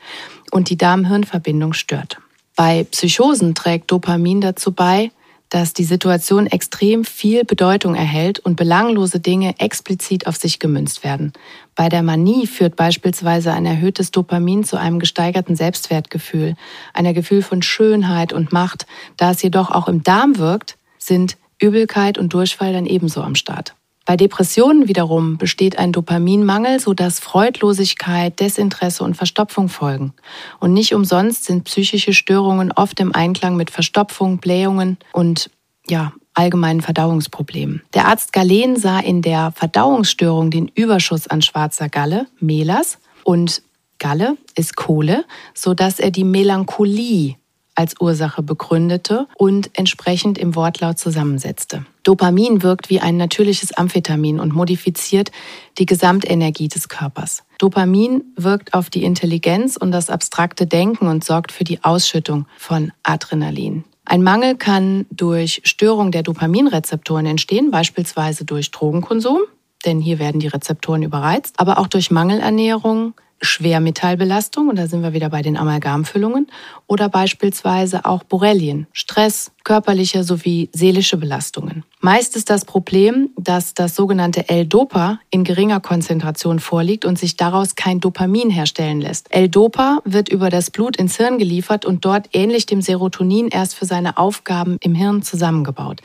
und 0.50 0.68
die 0.68 0.76
Darm-Hirn-Verbindung 0.76 1.72
stört. 1.74 2.18
Bei 2.56 2.84
Psychosen 2.84 3.54
trägt 3.54 3.90
Dopamin 3.90 4.40
dazu 4.40 4.72
bei, 4.72 5.10
dass 5.50 5.72
die 5.72 5.84
Situation 5.84 6.46
extrem 6.46 7.04
viel 7.04 7.44
Bedeutung 7.44 7.94
erhält 7.94 8.40
und 8.40 8.56
belanglose 8.56 9.20
Dinge 9.20 9.54
explizit 9.60 10.26
auf 10.26 10.36
sich 10.36 10.58
gemünzt 10.58 11.04
werden. 11.04 11.32
Bei 11.76 11.88
der 11.88 12.02
Manie 12.02 12.46
führt 12.46 12.74
beispielsweise 12.74 13.52
ein 13.52 13.66
erhöhtes 13.66 14.10
Dopamin 14.10 14.64
zu 14.64 14.76
einem 14.76 14.98
gesteigerten 14.98 15.54
Selbstwertgefühl, 15.54 16.56
einer 16.92 17.12
Gefühl 17.12 17.42
von 17.42 17.62
Schönheit 17.62 18.32
und 18.32 18.52
Macht. 18.52 18.86
Da 19.16 19.30
es 19.30 19.42
jedoch 19.42 19.70
auch 19.70 19.86
im 19.86 20.02
Darm 20.02 20.38
wirkt, 20.38 20.76
sind 20.98 21.36
Übelkeit 21.60 22.18
und 22.18 22.32
Durchfall 22.34 22.72
dann 22.72 22.86
ebenso 22.86 23.22
am 23.22 23.36
Start. 23.36 23.76
Bei 24.04 24.16
Depressionen 24.16 24.86
wiederum 24.86 25.38
besteht 25.38 25.78
ein 25.78 25.92
Dopaminmangel, 25.92 26.78
sodass 26.78 27.20
Freudlosigkeit, 27.20 28.38
Desinteresse 28.38 29.02
und 29.02 29.16
Verstopfung 29.16 29.68
folgen. 29.68 30.12
Und 30.60 30.74
nicht 30.74 30.94
umsonst 30.94 31.46
sind 31.46 31.64
psychische 31.64 32.12
Störungen 32.12 32.70
oft 32.72 33.00
im 33.00 33.14
Einklang 33.14 33.56
mit 33.56 33.70
Verstopfung, 33.70 34.38
Blähungen 34.38 34.98
und 35.12 35.50
ja, 35.88 36.12
allgemeinen 36.34 36.82
Verdauungsproblemen. 36.82 37.82
Der 37.94 38.06
Arzt 38.06 38.32
Galen 38.32 38.76
sah 38.76 38.98
in 38.98 39.22
der 39.22 39.52
Verdauungsstörung 39.52 40.50
den 40.50 40.68
Überschuss 40.68 41.26
an 41.28 41.40
schwarzer 41.40 41.88
Galle, 41.88 42.26
Melas, 42.40 42.98
und 43.22 43.62
Galle 43.98 44.36
ist 44.54 44.76
Kohle, 44.76 45.24
sodass 45.54 45.98
er 45.98 46.10
die 46.10 46.24
Melancholie 46.24 47.36
als 47.74 47.94
Ursache 48.00 48.42
begründete 48.42 49.26
und 49.36 49.70
entsprechend 49.74 50.38
im 50.38 50.54
Wortlaut 50.54 50.98
zusammensetzte. 50.98 51.84
Dopamin 52.02 52.62
wirkt 52.62 52.90
wie 52.90 53.00
ein 53.00 53.16
natürliches 53.16 53.72
Amphetamin 53.72 54.38
und 54.38 54.54
modifiziert 54.54 55.32
die 55.78 55.86
Gesamtenergie 55.86 56.68
des 56.68 56.88
Körpers. 56.88 57.44
Dopamin 57.58 58.24
wirkt 58.36 58.74
auf 58.74 58.90
die 58.90 59.04
Intelligenz 59.04 59.76
und 59.76 59.90
das 59.90 60.10
abstrakte 60.10 60.66
Denken 60.66 61.06
und 61.06 61.24
sorgt 61.24 61.52
für 61.52 61.64
die 61.64 61.82
Ausschüttung 61.82 62.46
von 62.58 62.92
Adrenalin. 63.02 63.84
Ein 64.04 64.22
Mangel 64.22 64.56
kann 64.56 65.06
durch 65.10 65.62
Störung 65.64 66.10
der 66.10 66.22
Dopaminrezeptoren 66.22 67.24
entstehen, 67.24 67.70
beispielsweise 67.70 68.44
durch 68.44 68.70
Drogenkonsum, 68.70 69.38
denn 69.86 70.00
hier 70.00 70.18
werden 70.18 70.40
die 70.40 70.48
Rezeptoren 70.48 71.02
überreizt, 71.02 71.58
aber 71.58 71.78
auch 71.78 71.86
durch 71.86 72.10
Mangelernährung, 72.10 73.14
Schwermetallbelastung, 73.44 74.68
und 74.68 74.76
da 74.76 74.86
sind 74.86 75.02
wir 75.02 75.12
wieder 75.12 75.30
bei 75.30 75.42
den 75.42 75.56
Amalgamfüllungen, 75.56 76.48
oder 76.86 77.08
beispielsweise 77.08 78.04
auch 78.04 78.24
Borrelien, 78.24 78.86
Stress, 78.92 79.52
körperliche 79.64 80.24
sowie 80.24 80.68
seelische 80.72 81.16
Belastungen. 81.16 81.84
Meist 82.00 82.36
ist 82.36 82.50
das 82.50 82.66
Problem, 82.66 83.30
dass 83.38 83.72
das 83.72 83.96
sogenannte 83.96 84.48
L-Dopa 84.48 85.20
in 85.30 85.42
geringer 85.44 85.80
Konzentration 85.80 86.58
vorliegt 86.58 87.06
und 87.06 87.18
sich 87.18 87.36
daraus 87.36 87.74
kein 87.74 88.00
Dopamin 88.00 88.50
herstellen 88.50 89.00
lässt. 89.00 89.34
L-Dopa 89.34 90.00
wird 90.04 90.28
über 90.28 90.50
das 90.50 90.70
Blut 90.70 90.96
ins 90.96 91.16
Hirn 91.16 91.38
geliefert 91.38 91.86
und 91.86 92.04
dort 92.04 92.28
ähnlich 92.32 92.66
dem 92.66 92.82
Serotonin 92.82 93.48
erst 93.48 93.74
für 93.74 93.86
seine 93.86 94.18
Aufgaben 94.18 94.76
im 94.80 94.94
Hirn 94.94 95.22
zusammengebaut. 95.22 96.02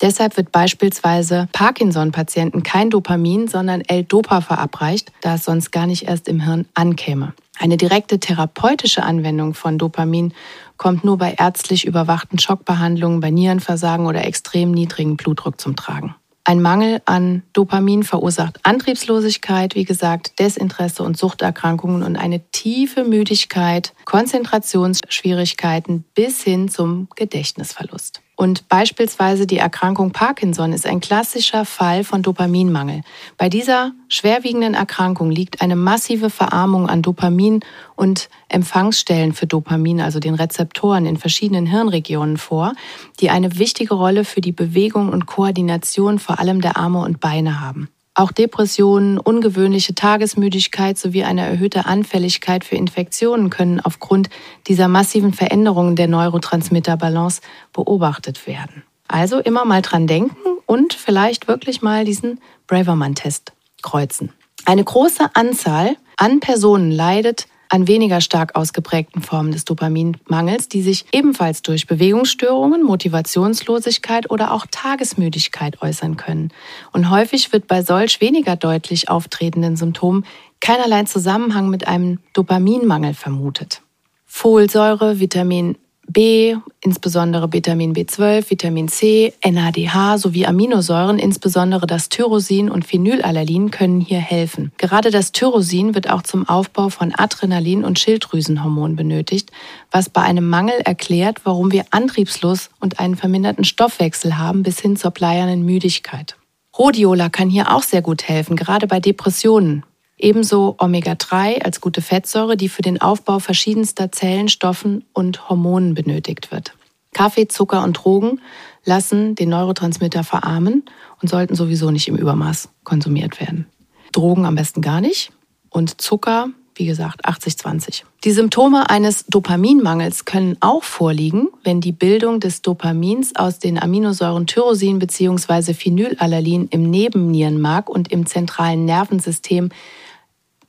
Deshalb 0.00 0.36
wird 0.36 0.52
beispielsweise 0.52 1.48
Parkinson-Patienten 1.52 2.62
kein 2.62 2.90
Dopamin, 2.90 3.48
sondern 3.48 3.80
L-Dopa 3.80 4.40
verabreicht, 4.40 5.12
da 5.22 5.34
es 5.34 5.44
sonst 5.44 5.72
gar 5.72 5.86
nicht 5.86 6.04
erst 6.04 6.28
im 6.28 6.40
Hirn 6.40 6.66
ankäme. 6.74 7.34
Eine 7.58 7.76
direkte 7.76 8.20
therapeutische 8.20 9.02
Anwendung 9.02 9.54
von 9.54 9.78
Dopamin 9.78 10.32
kommt 10.76 11.02
nur 11.02 11.18
bei 11.18 11.34
ärztlich 11.36 11.84
überwachten 11.84 12.38
Schockbehandlungen, 12.38 13.18
bei 13.20 13.30
Nierenversagen 13.30 14.06
oder 14.06 14.24
extrem 14.24 14.70
niedrigen 14.70 15.16
Blutdruck 15.16 15.60
zum 15.60 15.74
Tragen. 15.74 16.14
Ein 16.44 16.62
Mangel 16.62 17.02
an 17.04 17.42
Dopamin 17.52 18.04
verursacht 18.04 18.60
Antriebslosigkeit, 18.62 19.74
wie 19.74 19.84
gesagt, 19.84 20.38
Desinteresse 20.38 21.02
und 21.02 21.18
Suchterkrankungen 21.18 22.02
und 22.02 22.16
eine 22.16 22.40
tiefe 22.52 23.04
Müdigkeit, 23.04 23.92
Konzentrationsschwierigkeiten 24.06 26.04
bis 26.14 26.42
hin 26.42 26.68
zum 26.68 27.08
Gedächtnisverlust. 27.16 28.22
Und 28.38 28.68
beispielsweise 28.68 29.48
die 29.48 29.58
Erkrankung 29.58 30.12
Parkinson 30.12 30.72
ist 30.72 30.86
ein 30.86 31.00
klassischer 31.00 31.64
Fall 31.64 32.04
von 32.04 32.22
Dopaminmangel. 32.22 33.00
Bei 33.36 33.48
dieser 33.48 33.90
schwerwiegenden 34.08 34.74
Erkrankung 34.74 35.32
liegt 35.32 35.60
eine 35.60 35.74
massive 35.74 36.30
Verarmung 36.30 36.88
an 36.88 37.02
Dopamin 37.02 37.64
und 37.96 38.28
Empfangsstellen 38.48 39.32
für 39.32 39.48
Dopamin, 39.48 40.00
also 40.00 40.20
den 40.20 40.36
Rezeptoren 40.36 41.04
in 41.04 41.16
verschiedenen 41.16 41.66
Hirnregionen 41.66 42.36
vor, 42.36 42.74
die 43.18 43.30
eine 43.30 43.58
wichtige 43.58 43.94
Rolle 43.94 44.24
für 44.24 44.40
die 44.40 44.52
Bewegung 44.52 45.08
und 45.08 45.26
Koordination 45.26 46.20
vor 46.20 46.38
allem 46.38 46.60
der 46.60 46.76
Arme 46.76 47.00
und 47.00 47.18
Beine 47.18 47.60
haben. 47.60 47.88
Auch 48.18 48.32
Depressionen, 48.32 49.16
ungewöhnliche 49.16 49.94
Tagesmüdigkeit 49.94 50.98
sowie 50.98 51.22
eine 51.22 51.42
erhöhte 51.42 51.86
Anfälligkeit 51.86 52.64
für 52.64 52.74
Infektionen 52.74 53.48
können 53.48 53.78
aufgrund 53.78 54.28
dieser 54.66 54.88
massiven 54.88 55.32
Veränderungen 55.32 55.94
der 55.94 56.08
Neurotransmitterbalance 56.08 57.42
beobachtet 57.72 58.48
werden. 58.48 58.82
Also 59.06 59.38
immer 59.38 59.64
mal 59.64 59.82
dran 59.82 60.08
denken 60.08 60.34
und 60.66 60.94
vielleicht 60.94 61.46
wirklich 61.46 61.80
mal 61.80 62.04
diesen 62.04 62.40
Braverman-Test 62.66 63.52
kreuzen. 63.82 64.32
Eine 64.64 64.82
große 64.82 65.30
Anzahl 65.34 65.96
an 66.16 66.40
Personen 66.40 66.90
leidet 66.90 67.46
an 67.68 67.86
weniger 67.88 68.20
stark 68.20 68.56
ausgeprägten 68.56 69.22
Formen 69.22 69.52
des 69.52 69.64
Dopaminmangels, 69.64 70.68
die 70.68 70.82
sich 70.82 71.06
ebenfalls 71.12 71.62
durch 71.62 71.86
Bewegungsstörungen, 71.86 72.82
Motivationslosigkeit 72.82 74.30
oder 74.30 74.52
auch 74.52 74.66
Tagesmüdigkeit 74.70 75.82
äußern 75.82 76.16
können. 76.16 76.52
Und 76.92 77.10
häufig 77.10 77.52
wird 77.52 77.66
bei 77.66 77.82
solch 77.82 78.20
weniger 78.20 78.56
deutlich 78.56 79.08
auftretenden 79.08 79.76
Symptomen 79.76 80.24
keinerlei 80.60 81.04
Zusammenhang 81.04 81.68
mit 81.70 81.86
einem 81.86 82.18
Dopaminmangel 82.32 83.14
vermutet. 83.14 83.82
Folsäure, 84.26 85.20
Vitamin 85.20 85.76
B, 86.08 86.56
insbesondere 86.80 87.52
Vitamin 87.52 87.94
B12, 87.94 88.50
Vitamin 88.50 88.88
C, 88.88 89.34
NADH 89.44 90.18
sowie 90.18 90.46
Aminosäuren, 90.46 91.18
insbesondere 91.18 91.86
das 91.86 92.08
Tyrosin 92.08 92.70
und 92.70 92.86
Phenylallalin, 92.86 93.70
können 93.70 94.00
hier 94.00 94.18
helfen. 94.18 94.72
Gerade 94.78 95.10
das 95.10 95.32
Tyrosin 95.32 95.94
wird 95.94 96.08
auch 96.10 96.22
zum 96.22 96.48
Aufbau 96.48 96.88
von 96.88 97.14
Adrenalin 97.14 97.84
und 97.84 97.98
Schilddrüsenhormon 97.98 98.96
benötigt, 98.96 99.50
was 99.90 100.08
bei 100.08 100.22
einem 100.22 100.48
Mangel 100.48 100.80
erklärt, 100.84 101.42
warum 101.44 101.72
wir 101.72 101.84
antriebslos 101.90 102.70
und 102.80 103.00
einen 103.00 103.16
verminderten 103.16 103.64
Stoffwechsel 103.64 104.38
haben 104.38 104.62
bis 104.62 104.80
hin 104.80 104.96
zur 104.96 105.10
bleiernen 105.10 105.64
Müdigkeit. 105.64 106.36
Rhodiola 106.78 107.28
kann 107.28 107.50
hier 107.50 107.74
auch 107.74 107.82
sehr 107.82 108.02
gut 108.02 108.28
helfen, 108.28 108.56
gerade 108.56 108.86
bei 108.86 109.00
Depressionen. 109.00 109.84
Ebenso 110.18 110.74
Omega-3 110.78 111.62
als 111.62 111.80
gute 111.80 112.02
Fettsäure, 112.02 112.56
die 112.56 112.68
für 112.68 112.82
den 112.82 113.00
Aufbau 113.00 113.38
verschiedenster 113.38 114.10
Zellen, 114.10 114.48
Stoffen 114.48 115.04
und 115.12 115.48
Hormonen 115.48 115.94
benötigt 115.94 116.50
wird. 116.50 116.74
Kaffee, 117.14 117.48
Zucker 117.48 117.84
und 117.84 117.94
Drogen 117.94 118.40
lassen 118.84 119.34
den 119.34 119.48
Neurotransmitter 119.50 120.24
verarmen 120.24 120.84
und 121.22 121.28
sollten 121.28 121.54
sowieso 121.54 121.90
nicht 121.90 122.08
im 122.08 122.16
Übermaß 122.16 122.68
konsumiert 122.84 123.40
werden. 123.40 123.66
Drogen 124.12 124.44
am 124.44 124.54
besten 124.54 124.82
gar 124.82 125.00
nicht 125.00 125.30
und 125.70 126.00
Zucker, 126.00 126.48
wie 126.74 126.86
gesagt, 126.86 127.26
80-20. 127.26 128.02
Die 128.24 128.30
Symptome 128.30 128.88
eines 128.88 129.26
Dopaminmangels 129.26 130.24
können 130.24 130.56
auch 130.60 130.84
vorliegen, 130.84 131.48
wenn 131.64 131.80
die 131.80 131.92
Bildung 131.92 132.40
des 132.40 132.62
Dopamins 132.62 133.34
aus 133.36 133.58
den 133.58 133.80
Aminosäuren 133.80 134.46
Tyrosin 134.46 134.98
bzw. 134.98 135.74
Phenylallalin 135.74 136.68
im 136.70 136.88
Nebennierenmark 136.88 137.88
und 137.88 138.10
im 138.12 138.26
zentralen 138.26 138.84
Nervensystem 138.84 139.70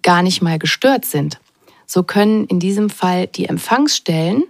gar 0.10 0.24
nicht 0.24 0.42
mal 0.42 0.58
gestört 0.58 1.06
sind. 1.06 1.40
So 1.86 2.02
können 2.02 2.46
in 2.46 2.60
diesem 2.60 2.90
Fall 2.90 3.28
die 3.28 3.46
Empfangsstellen, 3.46 4.44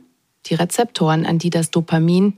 die 0.46 0.54
Rezeptoren, 0.56 1.26
an 1.26 1.38
die 1.38 1.50
das 1.50 1.70
Dopamin 1.70 2.38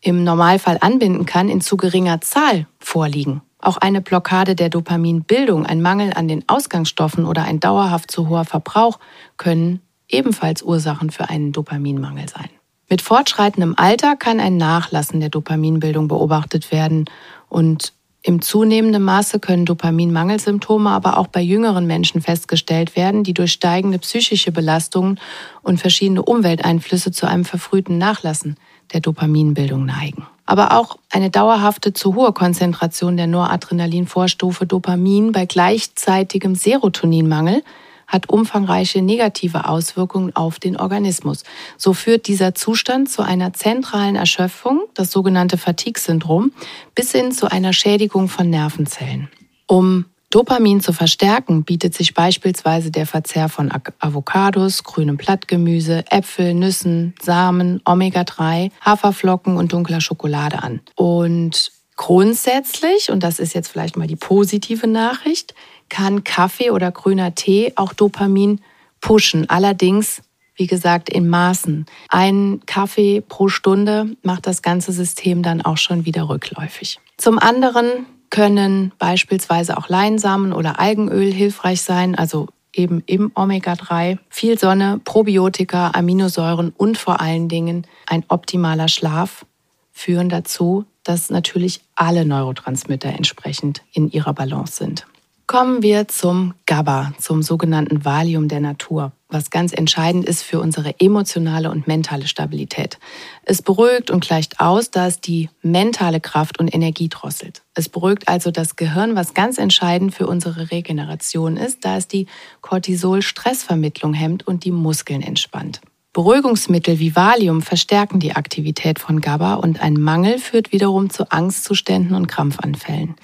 im 0.00 0.22
Normalfall 0.22 0.78
anbinden 0.80 1.26
kann, 1.26 1.48
in 1.48 1.60
zu 1.60 1.76
geringer 1.76 2.20
Zahl 2.20 2.68
vorliegen. 2.78 3.42
Auch 3.60 3.76
eine 3.76 4.00
Blockade 4.00 4.54
der 4.54 4.68
Dopaminbildung, 4.68 5.66
ein 5.66 5.82
Mangel 5.82 6.12
an 6.12 6.28
den 6.28 6.48
Ausgangsstoffen 6.48 7.24
oder 7.24 7.42
ein 7.42 7.58
dauerhaft 7.58 8.08
zu 8.08 8.28
hoher 8.28 8.44
Verbrauch 8.44 9.00
können 9.36 9.80
ebenfalls 10.08 10.62
Ursachen 10.62 11.10
für 11.10 11.28
einen 11.28 11.50
Dopaminmangel 11.50 12.28
sein. 12.28 12.50
Mit 12.88 13.02
fortschreitendem 13.02 13.74
Alter 13.78 14.14
kann 14.14 14.38
ein 14.38 14.58
Nachlassen 14.58 15.18
der 15.18 15.30
Dopaminbildung 15.30 16.06
beobachtet 16.06 16.70
werden 16.70 17.06
und 17.48 17.94
im 18.22 18.42
zunehmenden 18.42 19.02
Maße 19.02 19.40
können 19.40 19.64
Dopaminmangelsymptome 19.64 20.90
aber 20.90 21.16
auch 21.16 21.28
bei 21.28 21.40
jüngeren 21.40 21.86
Menschen 21.86 22.20
festgestellt 22.20 22.94
werden, 22.94 23.24
die 23.24 23.32
durch 23.32 23.52
steigende 23.52 23.98
psychische 23.98 24.52
Belastungen 24.52 25.18
und 25.62 25.80
verschiedene 25.80 26.22
Umwelteinflüsse 26.22 27.12
zu 27.12 27.26
einem 27.26 27.46
verfrühten 27.46 27.96
Nachlassen 27.96 28.56
der 28.92 29.00
Dopaminbildung 29.00 29.86
neigen. 29.86 30.26
Aber 30.44 30.76
auch 30.76 30.98
eine 31.10 31.30
dauerhafte 31.30 31.92
zu 31.92 32.14
hohe 32.14 32.32
Konzentration 32.32 33.16
der 33.16 33.26
Noradrenalin-Vorstufe 33.26 34.66
Dopamin 34.66 35.32
bei 35.32 35.46
gleichzeitigem 35.46 36.54
Serotoninmangel 36.54 37.62
hat 38.10 38.28
umfangreiche 38.28 39.00
negative 39.00 39.66
Auswirkungen 39.66 40.36
auf 40.36 40.58
den 40.58 40.76
Organismus. 40.76 41.44
So 41.78 41.94
führt 41.94 42.26
dieser 42.26 42.54
Zustand 42.54 43.08
zu 43.08 43.22
einer 43.22 43.54
zentralen 43.54 44.16
Erschöpfung, 44.16 44.82
das 44.94 45.10
sogenannte 45.10 45.56
Fatigue-Syndrom, 45.56 46.52
bis 46.94 47.12
hin 47.12 47.32
zu 47.32 47.50
einer 47.50 47.72
Schädigung 47.72 48.28
von 48.28 48.50
Nervenzellen. 48.50 49.30
Um 49.66 50.04
Dopamin 50.30 50.80
zu 50.80 50.92
verstärken, 50.92 51.64
bietet 51.64 51.94
sich 51.94 52.14
beispielsweise 52.14 52.92
der 52.92 53.04
Verzehr 53.04 53.48
von 53.48 53.72
Avocados, 53.98 54.84
grünem 54.84 55.16
Blattgemüse, 55.16 56.04
Äpfel, 56.08 56.54
Nüssen, 56.54 57.14
Samen, 57.20 57.80
Omega-3, 57.84 58.70
Haferflocken 58.80 59.56
und 59.56 59.72
dunkler 59.72 60.00
Schokolade 60.00 60.62
an. 60.62 60.80
Und 60.94 61.72
grundsätzlich, 61.96 63.10
und 63.10 63.24
das 63.24 63.40
ist 63.40 63.54
jetzt 63.54 63.68
vielleicht 63.68 63.96
mal 63.96 64.06
die 64.06 64.14
positive 64.14 64.86
Nachricht, 64.86 65.54
kann 65.90 66.24
Kaffee 66.24 66.70
oder 66.70 66.90
grüner 66.90 67.34
Tee 67.34 67.74
auch 67.76 67.92
Dopamin 67.92 68.62
pushen. 69.02 69.50
Allerdings, 69.50 70.22
wie 70.54 70.66
gesagt, 70.66 71.10
in 71.10 71.28
Maßen. 71.28 71.84
Ein 72.08 72.60
Kaffee 72.64 73.20
pro 73.20 73.48
Stunde 73.48 74.16
macht 74.22 74.46
das 74.46 74.62
ganze 74.62 74.92
System 74.92 75.42
dann 75.42 75.60
auch 75.60 75.76
schon 75.76 76.06
wieder 76.06 76.28
rückläufig. 76.30 76.98
Zum 77.18 77.38
anderen 77.38 78.06
können 78.30 78.92
beispielsweise 78.98 79.76
auch 79.76 79.88
Leinsamen 79.88 80.52
oder 80.52 80.78
Algenöl 80.78 81.32
hilfreich 81.32 81.82
sein, 81.82 82.14
also 82.14 82.48
eben 82.72 83.02
im 83.06 83.32
Omega-3, 83.34 84.18
viel 84.28 84.58
Sonne, 84.58 85.00
Probiotika, 85.04 85.90
Aminosäuren 85.92 86.72
und 86.76 86.96
vor 86.96 87.20
allen 87.20 87.48
Dingen 87.48 87.86
ein 88.06 88.24
optimaler 88.28 88.88
Schlaf 88.88 89.44
führen 89.92 90.28
dazu, 90.28 90.84
dass 91.02 91.30
natürlich 91.30 91.80
alle 91.96 92.24
Neurotransmitter 92.24 93.08
entsprechend 93.08 93.82
in 93.92 94.10
ihrer 94.10 94.32
Balance 94.32 94.76
sind. 94.76 95.06
Kommen 95.50 95.82
wir 95.82 96.06
zum 96.06 96.54
GABA, 96.66 97.12
zum 97.18 97.42
sogenannten 97.42 98.04
Valium 98.04 98.46
der 98.46 98.60
Natur. 98.60 99.10
was 99.28 99.50
ganz 99.50 99.72
entscheidend 99.72 100.24
ist 100.24 100.42
für 100.44 100.60
unsere 100.60 101.00
emotionale 101.00 101.72
und 101.72 101.88
mentale 101.88 102.28
Stabilität. 102.28 102.98
Es 103.42 103.60
beruhigt 103.60 104.12
und 104.12 104.24
gleicht 104.24 104.60
aus, 104.60 104.92
da 104.92 105.08
es 105.08 105.20
die 105.20 105.48
mentale 105.62 106.20
Kraft 106.20 106.60
und 106.60 106.72
Energie 106.72 107.08
drosselt. 107.08 107.62
Es 107.74 107.88
beruhigt 107.88 108.28
also 108.28 108.52
das 108.52 108.76
Gehirn, 108.76 109.16
was 109.16 109.34
ganz 109.34 109.58
entscheidend 109.58 110.14
für 110.14 110.28
unsere 110.28 110.70
Regeneration 110.70 111.56
ist, 111.56 111.84
da 111.84 111.96
es 111.96 112.06
die 112.06 112.26
Cortisol-Stressvermittlung 112.60 114.14
hemmt 114.14 114.46
und 114.46 114.64
die 114.64 114.72
Muskeln 114.72 115.20
entspannt. 115.22 115.80
Beruhigungsmittel 116.12 117.00
wie 117.00 117.14
Valium 117.14 117.62
verstärken 117.62 118.20
die 118.20 118.34
Aktivität 118.34 119.00
von 119.00 119.20
GABA 119.20 119.54
und 119.54 119.80
ein 119.80 119.94
Mangel 119.94 120.38
führt 120.38 120.70
wiederum 120.72 121.10
zu 121.10 121.30
Angstzuständen 121.30 122.14
und 122.14 122.28
Krampfanfällen. 122.28 123.16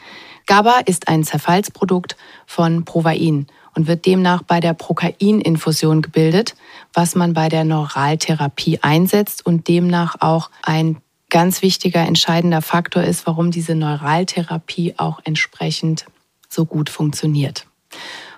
GABA 0.47 0.81
ist 0.87 1.09
ein 1.09 1.25
Zerfallsprodukt 1.25 2.17
von 2.47 2.85
Provain 2.85 3.49
und 3.75 3.89
wird 3.89 4.07
demnach 4.07 4.43
bei 4.43 4.61
der 4.61 4.75
Prokaininfusion 4.75 6.03
gebildet, 6.03 6.55
was 6.95 7.17
man 7.17 7.35
bei 7.35 7.49
der 7.49 7.65
Neuraltherapie 7.65 8.79
einsetzt 8.81 9.45
und 9.45 9.67
demnach 9.67 10.17
auch 10.21 10.51
ein 10.63 10.99
ganz 11.31 11.63
wichtiger, 11.63 12.01
entscheidender 12.01 12.63
Faktor 12.63 13.03
ist, 13.03 13.27
warum 13.27 13.51
diese 13.51 13.75
Neuraltherapie 13.75 14.95
auch 14.97 15.21
entsprechend 15.25 16.07
so 16.49 16.65
gut 16.65 16.91
funktioniert. 16.91 17.67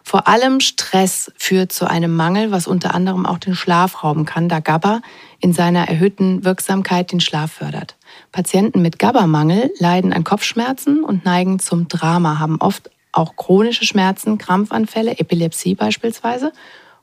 Vor 0.03 0.27
allem 0.27 0.61
Stress 0.61 1.31
führt 1.37 1.71
zu 1.71 1.87
einem 1.87 2.17
Mangel, 2.17 2.51
was 2.51 2.67
unter 2.67 2.95
anderem 2.95 3.27
auch 3.27 3.37
den 3.37 3.55
Schlaf 3.55 4.03
rauben 4.03 4.25
kann, 4.25 4.49
da 4.49 4.61
GABA 4.61 5.03
in 5.41 5.53
seiner 5.53 5.87
erhöhten 5.87 6.47
Wirksamkeit 6.47 7.13
den 7.13 7.21
Schlaf 7.21 7.53
fördert. 7.53 7.98
Patienten 8.39 8.83
mit 8.83 9.01
GABA-Mangel 9.01 9.73
leiden 9.81 10.13
an 10.13 10.23
Kopfschmerzen 10.23 11.03
und 11.03 11.25
neigen 11.25 11.59
zum 11.59 11.89
Drama, 11.89 12.39
haben 12.39 12.61
oft 12.61 12.89
auch 13.11 13.35
chronische 13.35 13.85
Schmerzen, 13.85 14.39
Krampfanfälle, 14.39 15.19
Epilepsie 15.19 15.75
beispielsweise 15.75 16.53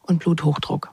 und 0.03 0.19
Bluthochdruck. 0.19 0.91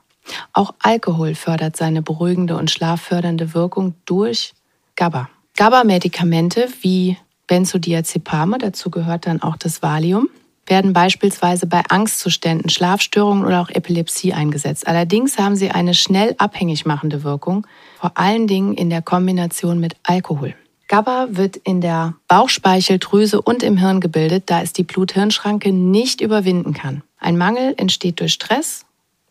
Auch 0.52 0.74
Alkohol 0.80 1.36
fördert 1.36 1.76
seine 1.76 2.02
beruhigende 2.02 2.56
und 2.56 2.72
schlaffördernde 2.72 3.54
Wirkung 3.54 3.94
durch 4.04 4.52
GABA. 4.96 5.28
GABA-Medikamente 5.56 6.66
wie 6.80 7.18
Benzodiazepame, 7.46 8.58
dazu 8.58 8.90
gehört 8.90 9.28
dann 9.28 9.42
auch 9.42 9.56
das 9.56 9.80
Valium, 9.80 10.28
werden 10.66 10.92
beispielsweise 10.92 11.66
bei 11.66 11.82
Angstzuständen, 11.88 12.70
Schlafstörungen 12.70 13.44
oder 13.44 13.60
auch 13.60 13.68
Epilepsie 13.68 14.32
eingesetzt. 14.32 14.86
Allerdings 14.86 15.38
haben 15.38 15.56
sie 15.56 15.70
eine 15.70 15.94
schnell 15.94 16.34
abhängig 16.38 16.86
machende 16.86 17.24
Wirkung, 17.24 17.66
vor 17.98 18.12
allen 18.14 18.46
Dingen 18.46 18.74
in 18.74 18.90
der 18.90 19.02
Kombination 19.02 19.80
mit 19.80 19.96
Alkohol. 20.02 20.54
GABA 20.88 21.28
wird 21.30 21.56
in 21.56 21.80
der 21.80 22.14
Bauchspeicheldrüse 22.28 23.40
und 23.40 23.62
im 23.62 23.78
Hirn 23.78 24.00
gebildet, 24.00 24.44
da 24.50 24.60
es 24.60 24.72
die 24.72 24.82
Blut-Hirn-Schranke 24.82 25.72
nicht 25.72 26.20
überwinden 26.20 26.74
kann. 26.74 27.02
Ein 27.18 27.38
Mangel 27.38 27.74
entsteht 27.78 28.20
durch 28.20 28.34
Stress, 28.34 28.84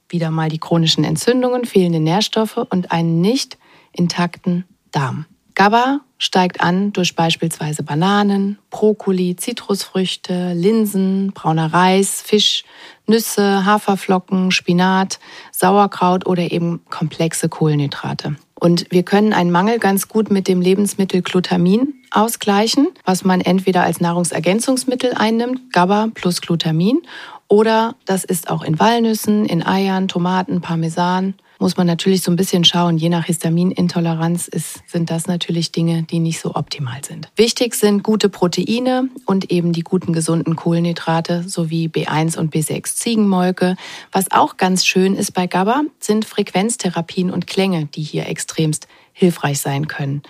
wieder 0.10 0.32
mal 0.32 0.50
die 0.50 0.58
chronischen 0.58 1.04
Entzündungen, 1.04 1.66
fehlende 1.66 2.00
Nährstoffe 2.00 2.58
und 2.58 2.92
einen 2.92 3.22
nicht 3.22 3.58
intakten 3.94 4.66
Darm. 4.92 5.26
GABA 5.62 6.00
steigt 6.18 6.62
an 6.62 6.92
durch 6.92 7.16
beispielsweise 7.16 7.84
Bananen, 7.84 8.58
Brokkoli, 8.72 9.36
Zitrusfrüchte, 9.36 10.54
Linsen, 10.54 11.34
brauner 11.34 11.72
Reis, 11.72 12.20
Fisch, 12.20 12.64
Nüsse, 13.06 13.64
Haferflocken, 13.64 14.50
Spinat, 14.50 15.20
Sauerkraut 15.52 16.26
oder 16.26 16.52
eben 16.52 16.82
komplexe 16.90 17.48
Kohlenhydrate. 17.48 18.38
Und 18.56 18.88
wir 18.90 19.04
können 19.04 19.34
einen 19.34 19.52
Mangel 19.52 19.78
ganz 19.78 20.08
gut 20.08 20.32
mit 20.32 20.48
dem 20.48 20.62
Lebensmittel 20.62 21.22
Glutamin 21.22 21.94
ausgleichen, 22.10 22.88
was 23.06 23.24
man 23.24 23.40
entweder 23.40 23.84
als 23.84 24.02
Nahrungsergänzungsmittel 24.02 25.14
einnimmt, 25.14 25.72
GABA 25.74 26.08
plus 26.16 26.42
Glutamin, 26.42 27.04
oder 27.48 27.94
das 28.06 28.24
ist 28.24 28.50
auch 28.50 28.64
in 28.64 28.80
Walnüssen, 28.80 29.46
in 29.46 29.64
Eiern, 29.64 30.08
Tomaten, 30.08 30.62
Parmesan. 30.62 31.36
Muss 31.62 31.78
man 31.78 31.86
natürlich 31.86 32.24
so 32.24 32.32
ein 32.32 32.38
bisschen 32.38 32.64
schauen. 32.64 32.98
Je 32.98 33.10
nach 33.10 33.26
Histaminintoleranz 33.26 34.48
ist, 34.48 34.80
sind 34.88 35.12
das 35.12 35.28
natürlich 35.28 35.72
Dinge, 35.72 36.02
die 36.02 36.18
nicht 36.18 36.40
so 36.40 36.56
optimal 36.56 37.06
sind. 37.06 37.30
Wichtig 37.36 37.76
sind 37.76 38.02
gute 38.02 38.30
Proteine 38.30 39.10
und 39.28 39.52
eben 39.52 39.72
die 39.72 39.84
guten 39.84 40.12
gesunden 40.12 40.56
Kohlenhydrate 40.56 41.48
sowie 41.48 41.88
B1 41.88 42.36
und 42.36 42.52
B6 42.52 42.96
Ziegenmolke. 42.96 43.76
Was 44.12 44.32
auch 44.32 44.58
ganz 44.58 44.88
schön 44.88 45.14
ist 45.14 45.36
bei 45.36 45.46
GABA, 45.46 45.84
sind 46.00 46.26
Frequenztherapien 46.26 47.30
und 47.30 47.46
Klänge, 47.46 47.86
die 47.94 48.02
hier 48.02 48.26
extremst 48.26 48.88
hilfreich 49.14 49.60
sein 49.60 49.88
können. 49.88 50.24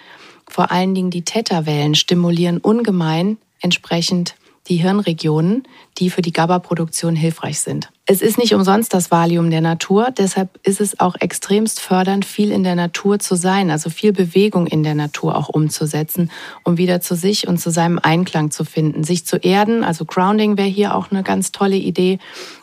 Vor 0.50 0.70
allen 0.70 0.94
Dingen 0.94 1.12
die 1.12 1.22
Theta-Wellen 1.22 1.96
stimulieren 1.96 2.58
ungemein 2.58 3.38
entsprechend 3.62 4.36
die 4.68 4.78
Hirnregionen, 4.78 5.64
die 5.98 6.10
für 6.10 6.22
die 6.22 6.34
GABA-Produktion 6.34 7.16
hilfreich 7.16 7.60
sind. 7.60 7.90
Es 8.06 8.22
ist 8.22 8.38
nicht 8.38 8.54
umsonst 8.54 8.94
das 8.94 9.10
Valium 9.10 9.50
der 9.50 9.62
Natur, 9.62 10.10
deshalb 10.16 10.60
ist 10.64 10.82
es 10.82 11.00
auch 11.00 11.16
extremst 11.20 11.80
fördernd, 11.80 12.26
viel 12.26 12.52
in 12.52 12.64
der 12.64 12.76
Natur 12.76 13.20
zu 13.20 13.36
sein, 13.36 13.72
also 13.72 13.90
viel 13.90 14.12
Bewegung 14.12 14.68
in 14.68 14.84
der 14.84 14.96
Natur 14.96 15.36
auch 15.36 15.50
umzusetzen, 15.50 16.32
um 16.64 16.78
wieder 16.78 17.02
zu 17.02 17.16
sich 17.16 17.48
und 17.48 17.60
zu 17.60 17.72
seinem 17.72 18.00
Einklang 18.02 18.52
zu 18.52 18.66
finden. 18.66 19.04
Sich 19.04 19.26
zu 19.26 19.38
erden, 19.38 19.84
also 19.84 20.06
Grounding 20.06 20.58
wäre 20.58 20.68
hier 20.68 20.96
auch 20.96 21.12
eine 21.12 21.24
ganz 21.24 21.52
tolle 21.52 21.78
Idee, 21.78 22.20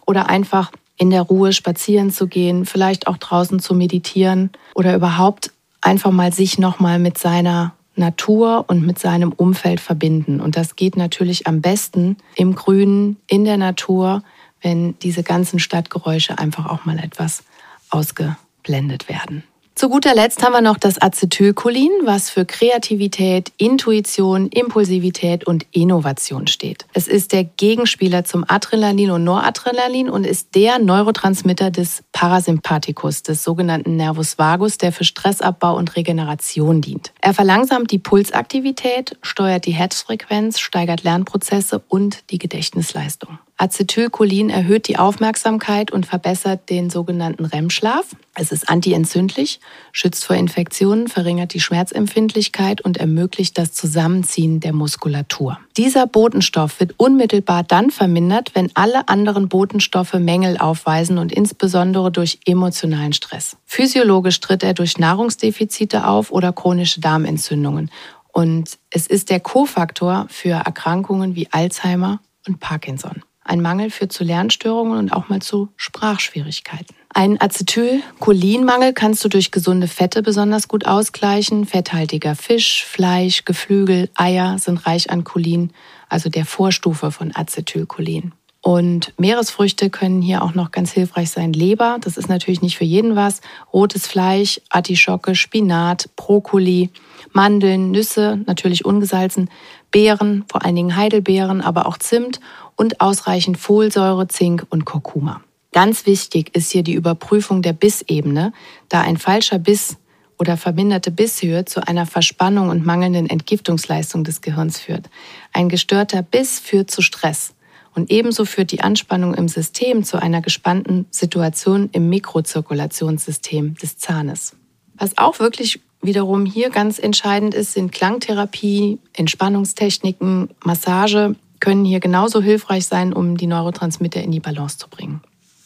oder 0.07 0.29
einfach 0.29 0.71
in 0.97 1.11
der 1.11 1.23
Ruhe 1.23 1.53
spazieren 1.53 2.11
zu 2.11 2.27
gehen, 2.27 2.67
vielleicht 2.67 3.07
auch 3.07 3.17
draußen 3.17 3.61
zu 3.61 3.75
meditieren 3.75 4.51
oder 4.75 4.95
überhaupt 4.95 5.53
einfach 5.81 6.11
mal 6.11 6.33
sich 6.33 6.59
nochmal 6.59 6.99
mit 6.99 7.19
seiner 7.19 7.75
Natur 7.99 8.65
und 8.69 8.87
mit 8.87 8.99
seinem 8.99 9.33
Umfeld 9.33 9.81
verbinden. 9.81 10.41
Und 10.41 10.57
das 10.57 10.77
geht 10.77 10.97
natürlich 10.97 11.47
am 11.47 11.61
besten 11.61 12.17
im 12.37 12.55
Grünen, 12.55 13.17
in 13.27 13.45
der 13.45 13.57
Natur, 13.57 14.23
wenn 14.63 14.99
diese 15.01 15.23
ganzen 15.23 15.59
Stadtgeräusche 15.59 16.39
einfach 16.39 16.67
auch 16.67 16.85
mal 16.85 16.99
etwas 16.99 17.45
ausgeblendet 17.91 19.09
werden. 19.09 19.45
Zu 19.79 19.91
guter 19.91 20.12
Letzt 20.12 20.43
haben 20.43 20.55
wir 20.55 20.61
noch 20.61 20.77
das 20.77 21.01
Acetylcholin, 21.01 21.93
was 22.03 22.31
für 22.31 22.45
Kreativität, 22.45 23.53
Intuition, 23.59 24.49
Impulsivität 24.49 25.47
und 25.47 25.67
Innovation 25.71 26.49
steht. 26.49 26.85
Es 26.95 27.07
ist 27.07 27.33
der 27.33 27.45
Gegenspieler 27.45 28.25
zum 28.25 28.45
Adrenalin 28.49 29.12
und 29.12 29.23
Noradrenalin 29.23 30.11
und 30.11 30.27
ist 30.27 30.57
der 30.57 30.81
Neurotransmitter 30.81 31.71
des 31.71 32.03
Parasympathikus, 32.11 33.23
des 33.23 33.45
sogenannten 33.45 33.95
Nervus 33.95 34.37
vagus, 34.37 34.79
der 34.79 34.91
für 34.91 35.05
Stressabbau 35.05 35.77
und 35.77 35.95
Regeneration 35.95 36.81
dient. 36.81 37.12
Er 37.21 37.33
verlangsamt 37.33 37.93
die 37.93 38.01
Pulsaktivität, 38.01 39.17
steuert 39.23 39.64
die 39.64 39.75
Herzfrequenz, 39.75 40.59
steigert 40.59 41.05
Lernprozesse 41.05 41.85
und 41.87 42.29
die 42.33 42.38
Gedächtnisleistung. 42.38 43.38
Acetylcholin 43.61 44.51
erhöht 44.51 44.87
die 44.87 44.99
Aufmerksamkeit 44.99 45.90
und 45.90 46.07
verbessert 46.07 46.71
den 46.71 46.90
sogenannten 46.90 47.44
REM-Schlaf. 47.44 48.07
Es 48.37 48.53
ist 48.53 48.71
antientzündlich, 48.71 49.59
schützt 49.90 50.25
vor 50.25 50.37
Infektionen, 50.37 51.09
verringert 51.09 51.55
die 51.55 51.61
Schmerzempfindlichkeit 51.61 52.81
und 52.81 52.99
ermöglicht 52.99 53.59
das 53.59 53.73
Zusammenziehen 53.73 54.61
der 54.61 54.73
Muskulatur. 54.73 55.59
Dieser 55.77 56.07
Botenstoff 56.07 56.79
wird 56.79 56.94
unmittelbar 56.99 57.64
dann 57.64 57.90
vermindert, 57.90 58.55
wenn 58.55 58.71
alle 58.75 59.09
anderen 59.09 59.49
Botenstoffe 59.49 60.14
Mängel 60.14 60.57
aufweisen 60.57 61.18
und 61.18 61.33
insbesondere 61.33 62.12
durch 62.12 62.38
emotionalen 62.47 63.12
Stress. 63.12 63.57
Physiologisch 63.66 64.38
tritt 64.38 64.62
er 64.62 64.75
durch 64.75 64.99
Nahrungsdefizite 64.99 66.07
auf 66.07 66.31
oder 66.31 66.53
chronische 66.53 67.01
Darmentzündungen. 67.01 67.90
Und 68.33 68.79
es 68.90 69.09
ist 69.09 69.31
der 69.31 69.40
Kofaktor 69.40 70.27
für 70.29 70.51
Erkrankungen 70.51 71.35
wie 71.35 71.49
Alzheimer 71.51 72.21
und 72.47 72.61
Parkinson. 72.61 73.23
Ein 73.49 73.63
Mangel 73.63 73.89
führt 73.89 74.13
zu 74.13 74.25
Lernstörungen 74.25 74.99
und 74.99 75.11
auch 75.11 75.31
mal 75.31 75.41
zu 75.41 75.71
Sprachschwierigkeiten. 75.77 76.95
Einen 77.15 77.41
Acetylcholinmangel 77.41 78.93
kannst 78.93 79.25
du 79.25 79.31
durch 79.31 79.51
gesunde 79.51 79.89
Fette 79.89 80.23
besonders 80.23 80.69
gut 80.69 80.85
ausgleichen. 80.85 81.65
Fetthaltiger 81.65 82.35
Fisch, 82.35 82.85
Fleisch, 82.85 83.47
Geflügel, 83.47 84.11
Eier 84.15 84.59
sind 84.59 84.87
reich 84.87 85.09
an 85.09 85.25
Cholin, 85.25 85.73
also 86.11 86.29
der 86.29 86.45
Vorstufe 86.45 87.11
von 87.11 87.35
Acetylcholin. 87.35 88.33
Und 88.61 89.15
Meeresfrüchte 89.19 89.89
können 89.89 90.21
hier 90.21 90.43
auch 90.43 90.55
noch 90.55 90.71
ganz 90.71 90.93
hilfreich 90.93 91.31
sein. 91.31 91.55
Leber, 91.55 91.97
das 92.03 92.19
ist 92.19 92.29
natürlich 92.29 92.61
nicht 92.61 92.77
für 92.77 92.85
jeden 92.85 93.17
was. 93.17 93.41
Rotes 93.73 94.07
Fleisch, 94.07 94.61
Artischocke, 94.69 95.35
Spinat, 95.35 96.11
Brokkoli, 96.17 96.91
Mandeln, 97.33 97.93
Nüsse, 97.93 98.41
natürlich 98.47 98.85
ungesalzen, 98.85 99.49
Beeren, 99.90 100.44
vor 100.51 100.64
allen 100.64 100.77
Dingen 100.77 100.96
Heidelbeeren, 100.96 101.61
aber 101.61 101.87
auch 101.87 101.98
Zimt 101.98 102.40
und 102.77 103.01
ausreichend 103.01 103.59
Folsäure, 103.59 104.29
Zink 104.29 104.66
und 104.70 104.85
Kurkuma. 104.85 105.40
Ganz 105.72 106.07
wichtig 106.07 106.55
ist 106.55 106.70
hier 106.70 106.83
die 106.83 106.94
Überprüfung 106.94 107.62
der 107.62 107.72
Bissebene, 107.72 108.53
da 108.88 109.03
ein 109.03 109.16
falscher 109.16 109.59
Biss 109.59 109.96
oder 110.38 110.57
verminderte 110.57 111.11
Bisshöhe 111.11 111.64
zu 111.64 111.87
einer 111.87 112.07
Verspannung 112.07 112.70
und 112.70 112.87
mangelnden 112.87 113.29
Entgiftungsleistung 113.29 114.24
des 114.24 114.40
Gehirns 114.40 114.79
führt. 114.79 115.11
Ein 115.53 115.68
gestörter 115.68 116.22
Biss 116.22 116.61
führt 116.61 116.90
zu 116.90 117.03
Stress. 117.03 117.55
Und 117.94 118.12
ebenso 118.12 118.44
führt 118.44 118.70
die 118.70 118.81
Anspannung 118.81 119.35
im 119.35 119.48
System 119.48 120.05
zu 120.05 120.18
einer 120.22 120.40
gespannten 120.40 121.07
Situation 121.11 121.88
im 121.92 122.09
Mikrozirkulationssystem 122.09 123.74
des 123.74 123.98
Zahnes. 123.98 124.55
Was 124.94 125.18
auch 125.18 125.40
wirklich 125.40 125.81
wiederum 126.01 126.47
hier 126.47 126.71
ganz 126.71 126.99
entscheidend 126.99 127.55
ist, 127.55 127.73
sind 127.73 127.93
Klangtherapie, 127.93 128.99
Entspannungstechniken, 129.15 130.51
Massage 130.65 131.35
können 131.61 131.85
hier 131.85 132.01
genauso 132.01 132.41
hilfreich 132.41 132.87
sein, 132.87 133.13
um 133.13 133.37
die 133.37 133.47
Neurotransmitter 133.47 134.23
in 134.23 134.31
die 134.31 134.41
Balance 134.41 134.79
zu 134.79 134.89
bringen. 134.89 135.21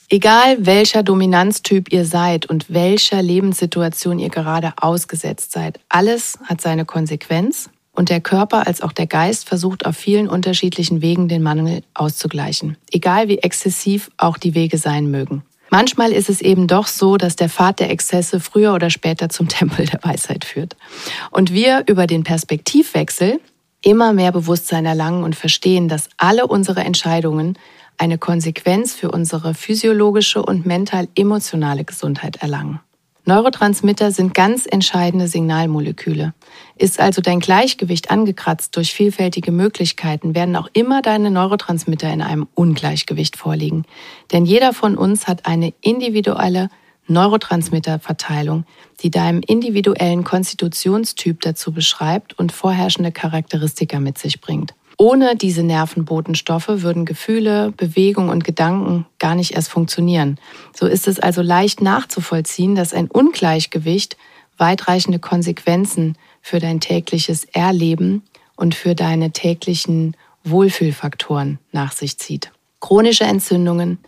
Egal 0.09 0.67
welcher 0.67 1.03
Dominanztyp 1.03 1.91
ihr 1.91 2.05
seid 2.05 2.47
und 2.47 2.67
welcher 2.69 3.23
Lebenssituation 3.23 4.19
ihr 4.19 4.29
gerade 4.29 4.75
ausgesetzt 4.77 5.53
seid, 5.53 5.81
alles 5.89 6.39
hat 6.45 6.61
seine 6.61 6.85
Konsequenz 6.85 7.71
und 7.93 8.11
der 8.11 8.21
Körper 8.21 8.67
als 8.67 8.83
auch 8.83 8.93
der 8.93 9.07
Geist 9.07 9.49
versucht 9.49 9.87
auf 9.87 9.97
vielen 9.97 10.29
unterschiedlichen 10.29 11.01
Wegen 11.01 11.29
den 11.29 11.43
Mangel 11.43 11.83
auszugleichen, 11.95 12.77
egal 12.91 13.29
wie 13.29 13.39
exzessiv 13.39 14.11
auch 14.19 14.37
die 14.37 14.55
Wege 14.55 14.79
sein 14.79 15.11
mögen. 15.11 15.45
Manchmal 15.73 16.13
ist 16.13 16.29
es 16.29 16.43
eben 16.43 16.67
doch 16.67 16.87
so, 16.87 17.17
dass 17.17 17.35
der 17.35 17.49
Pfad 17.49 17.81
der 17.81 17.89
Exzesse 17.89 18.41
früher 18.41 18.75
oder 18.75 18.91
später 18.91 19.31
zum 19.31 19.49
Tempel 19.49 19.87
der 19.87 20.01
Weisheit 20.03 20.45
führt. 20.45 20.77
Und 21.31 21.51
wir 21.51 21.85
über 21.87 22.07
den 22.07 22.25
Perspektivwechsel 22.25 23.41
immer 23.81 24.13
mehr 24.13 24.33
Bewusstsein 24.33 24.85
erlangen 24.85 25.25
und 25.25 25.35
verstehen, 25.35 25.89
dass 25.89 26.11
alle 26.19 26.47
unsere 26.47 26.83
Entscheidungen 26.83 27.59
eine 27.97 28.19
Konsequenz 28.19 28.93
für 28.93 29.11
unsere 29.11 29.55
physiologische 29.55 30.43
und 30.43 30.67
mental-emotionale 30.67 31.85
Gesundheit 31.85 32.37
erlangen. 32.43 32.81
Neurotransmitter 33.25 34.11
sind 34.11 34.35
ganz 34.35 34.67
entscheidende 34.67 35.29
Signalmoleküle. 35.29 36.35
Ist 36.77 36.99
also 36.99 37.23
dein 37.23 37.39
Gleichgewicht 37.39 38.11
angekratzt 38.11 38.77
durch 38.77 38.93
vielfältige 38.93 39.53
Möglichkeiten, 39.53 40.35
werden 40.35 40.57
auch 40.57 40.69
immer 40.73 41.03
deine 41.03 41.31
Neurotransmitter 41.31 42.13
in 42.13 42.21
einem 42.21 42.49
Ungleichgewicht 42.55 43.37
vorliegen. 43.37 43.85
Denn 44.33 44.45
jeder 44.45 44.73
von 44.73 44.97
uns 44.97 45.29
hat 45.29 45.47
eine 45.47 45.73
individuelle 45.81 46.69
Neurotransmitterverteilung, 47.07 48.65
die 49.01 49.11
deinem 49.11 49.41
individuellen 49.47 50.25
Konstitutionstyp 50.25 51.41
dazu 51.43 51.73
beschreibt 51.73 52.37
und 52.39 52.51
vorherrschende 52.51 53.13
Charakteristika 53.13 54.01
mit 54.01 54.19
sich 54.19 54.41
bringt. 54.41 54.75
Ohne 54.99 55.37
diese 55.37 55.63
Nervenbotenstoffe 55.63 56.69
würden 56.69 57.05
Gefühle, 57.05 57.73
Bewegung 57.77 58.29
und 58.29 58.45
Gedanken 58.45 59.07
gar 59.19 59.35
nicht 59.35 59.53
erst 59.53 59.71
funktionieren. 59.71 60.39
So 60.75 60.87
ist 60.87 61.09
es 61.09 61.19
also 61.19 61.43
leicht 61.43 61.81
nachzuvollziehen, 61.81 62.75
dass 62.75 62.95
ein 62.95 63.09
Ungleichgewicht 63.09 64.17
weitreichende 64.59 65.19
Konsequenzen 65.19 66.17
für 66.41 66.59
dein 66.59 66.81
tägliches 66.81 67.45
Erleben 67.45 68.23
und 68.57 68.75
für 68.75 68.95
deine 68.95 69.33
täglichen 69.33 70.17
Wohlfühlfaktoren 70.45 71.59
nach 71.73 71.93
sich 71.93 72.19
zieht. 72.19 72.53
Chronische 72.81 73.25
Entzündungen, 73.25 73.99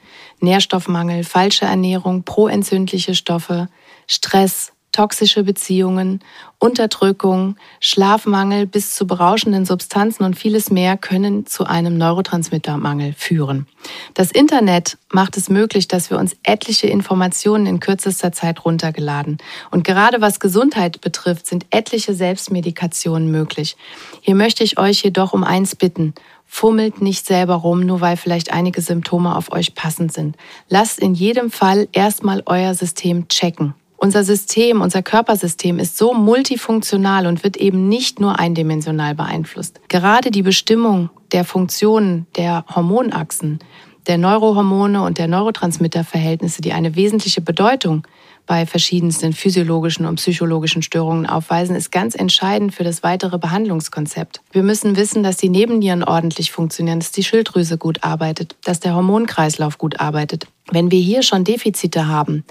Nährstoffmangel, 0.41 1.23
falsche 1.25 1.65
Ernährung, 1.65 2.25
proentzündliche 2.25 3.15
Stoffe, 3.15 3.69
Stress, 4.07 4.73
toxische 4.95 5.43
Beziehungen, 5.43 6.21
Unterdrückung, 6.61 7.57
Schlafmangel 7.81 8.67
bis 8.67 8.95
zu 8.95 9.07
berauschenden 9.07 9.67
Substanzen 9.67 10.23
und 10.23 10.39
vieles 10.39 10.71
mehr 10.71 10.97
können 10.97 11.47
zu 11.47 11.65
einem 11.65 11.99
Neurotransmittermangel 11.99 13.13
führen. 13.13 13.67
Das 14.15 14.31
Internet 14.31 14.97
macht 15.13 15.37
es 15.37 15.51
möglich, 15.51 15.89
dass 15.89 16.11
wir 16.11 16.19
uns 16.19 16.37
etliche 16.45 16.87
Informationen 16.87 17.67
in 17.67 17.81
kürzester 17.81 18.31
Zeit 18.31 18.65
runtergeladen. 18.65 19.39
Und 19.73 19.83
gerade 19.83 20.21
was 20.21 20.39
Gesundheit 20.39 21.01
betrifft, 21.01 21.49
sind 21.49 21.67
etliche 21.71 22.15
Selbstmedikationen 22.15 23.31
möglich. 23.31 23.77
Hier 24.21 24.37
möchte 24.37 24.63
ich 24.63 24.79
euch 24.79 25.03
jedoch 25.03 25.33
um 25.33 25.43
eins 25.43 25.75
bitten. 25.75 26.15
Fummelt 26.47 27.03
nicht 27.03 27.27
selber 27.27 27.57
rum, 27.57 27.81
nur 27.81 28.01
weil 28.01 28.17
vielleicht 28.17 28.53
einige 28.53 28.81
Symptome 28.81 29.35
auf 29.35 29.51
euch 29.51 29.75
passend 29.75 30.13
sind. 30.13 30.37
Lasst 30.69 31.01
in 31.01 31.15
jedem 31.15 31.51
Fall 31.51 31.89
erstmal 31.93 32.45
euer 32.47 32.75
System 32.75 33.27
checken. 33.27 33.75
Unser 33.97 34.25
System, 34.25 34.81
unser 34.81 35.03
Körpersystem 35.03 35.79
ist 35.79 35.97
so 35.97 36.13
multifunktional 36.13 37.27
und 37.27 37.43
wird 37.43 37.57
eben 37.57 37.89
nicht 37.89 38.21
nur 38.21 38.39
eindimensional 38.39 39.15
beeinflusst. 39.15 39.81
Gerade 39.89 40.31
die 40.31 40.43
Bestimmung 40.43 41.11
der 41.33 41.45
Funktionen 41.45 42.27
der 42.37 42.65
Hormonachsen, 42.75 43.61
der 44.07 44.19
Neurohormone 44.19 45.03
und 45.03 45.19
der 45.19 45.29
Neurotransmitterverhältnisse, 45.29 46.61
die 46.61 46.73
eine 46.73 46.95
wesentliche 46.97 47.41
Bedeutung 47.41 48.07
bei 48.47 48.67
verschiedensten 48.67 49.33
physiologischen 49.33 50.05
und 50.05 50.17
psychologischen 50.17 50.83
Störungen 50.83 51.27
aufweisen, 51.27 51.75
ist 51.75 51.91
ganz 51.91 52.15
entscheidend 52.15 52.75
für 52.75 52.85
das 52.85 53.03
weitere 53.03 53.39
Behandlungskonzept. 53.39 54.43
Wir 54.53 54.63
müssen 54.63 54.97
wissen, 54.97 55.23
dass 55.23 55.39
die 55.39 55.49
Nebennieren 55.49 56.05
ordentlich 56.05 56.53
funktionieren, 56.53 57.01
dass 57.01 57.13
die 57.13 57.25
Schilddrüse 57.25 57.79
gut 57.79 58.05
arbeitet, 58.05 58.57
dass 58.65 58.81
der 58.81 58.95
Hormonkreislauf 58.95 59.79
gut 59.79 59.99
arbeitet. 59.99 60.47
Wenn 60.71 60.91
wir 60.91 61.01
hier 61.01 61.23
schon 61.23 61.45
Defizite 61.45 62.07
haben, 62.07 62.45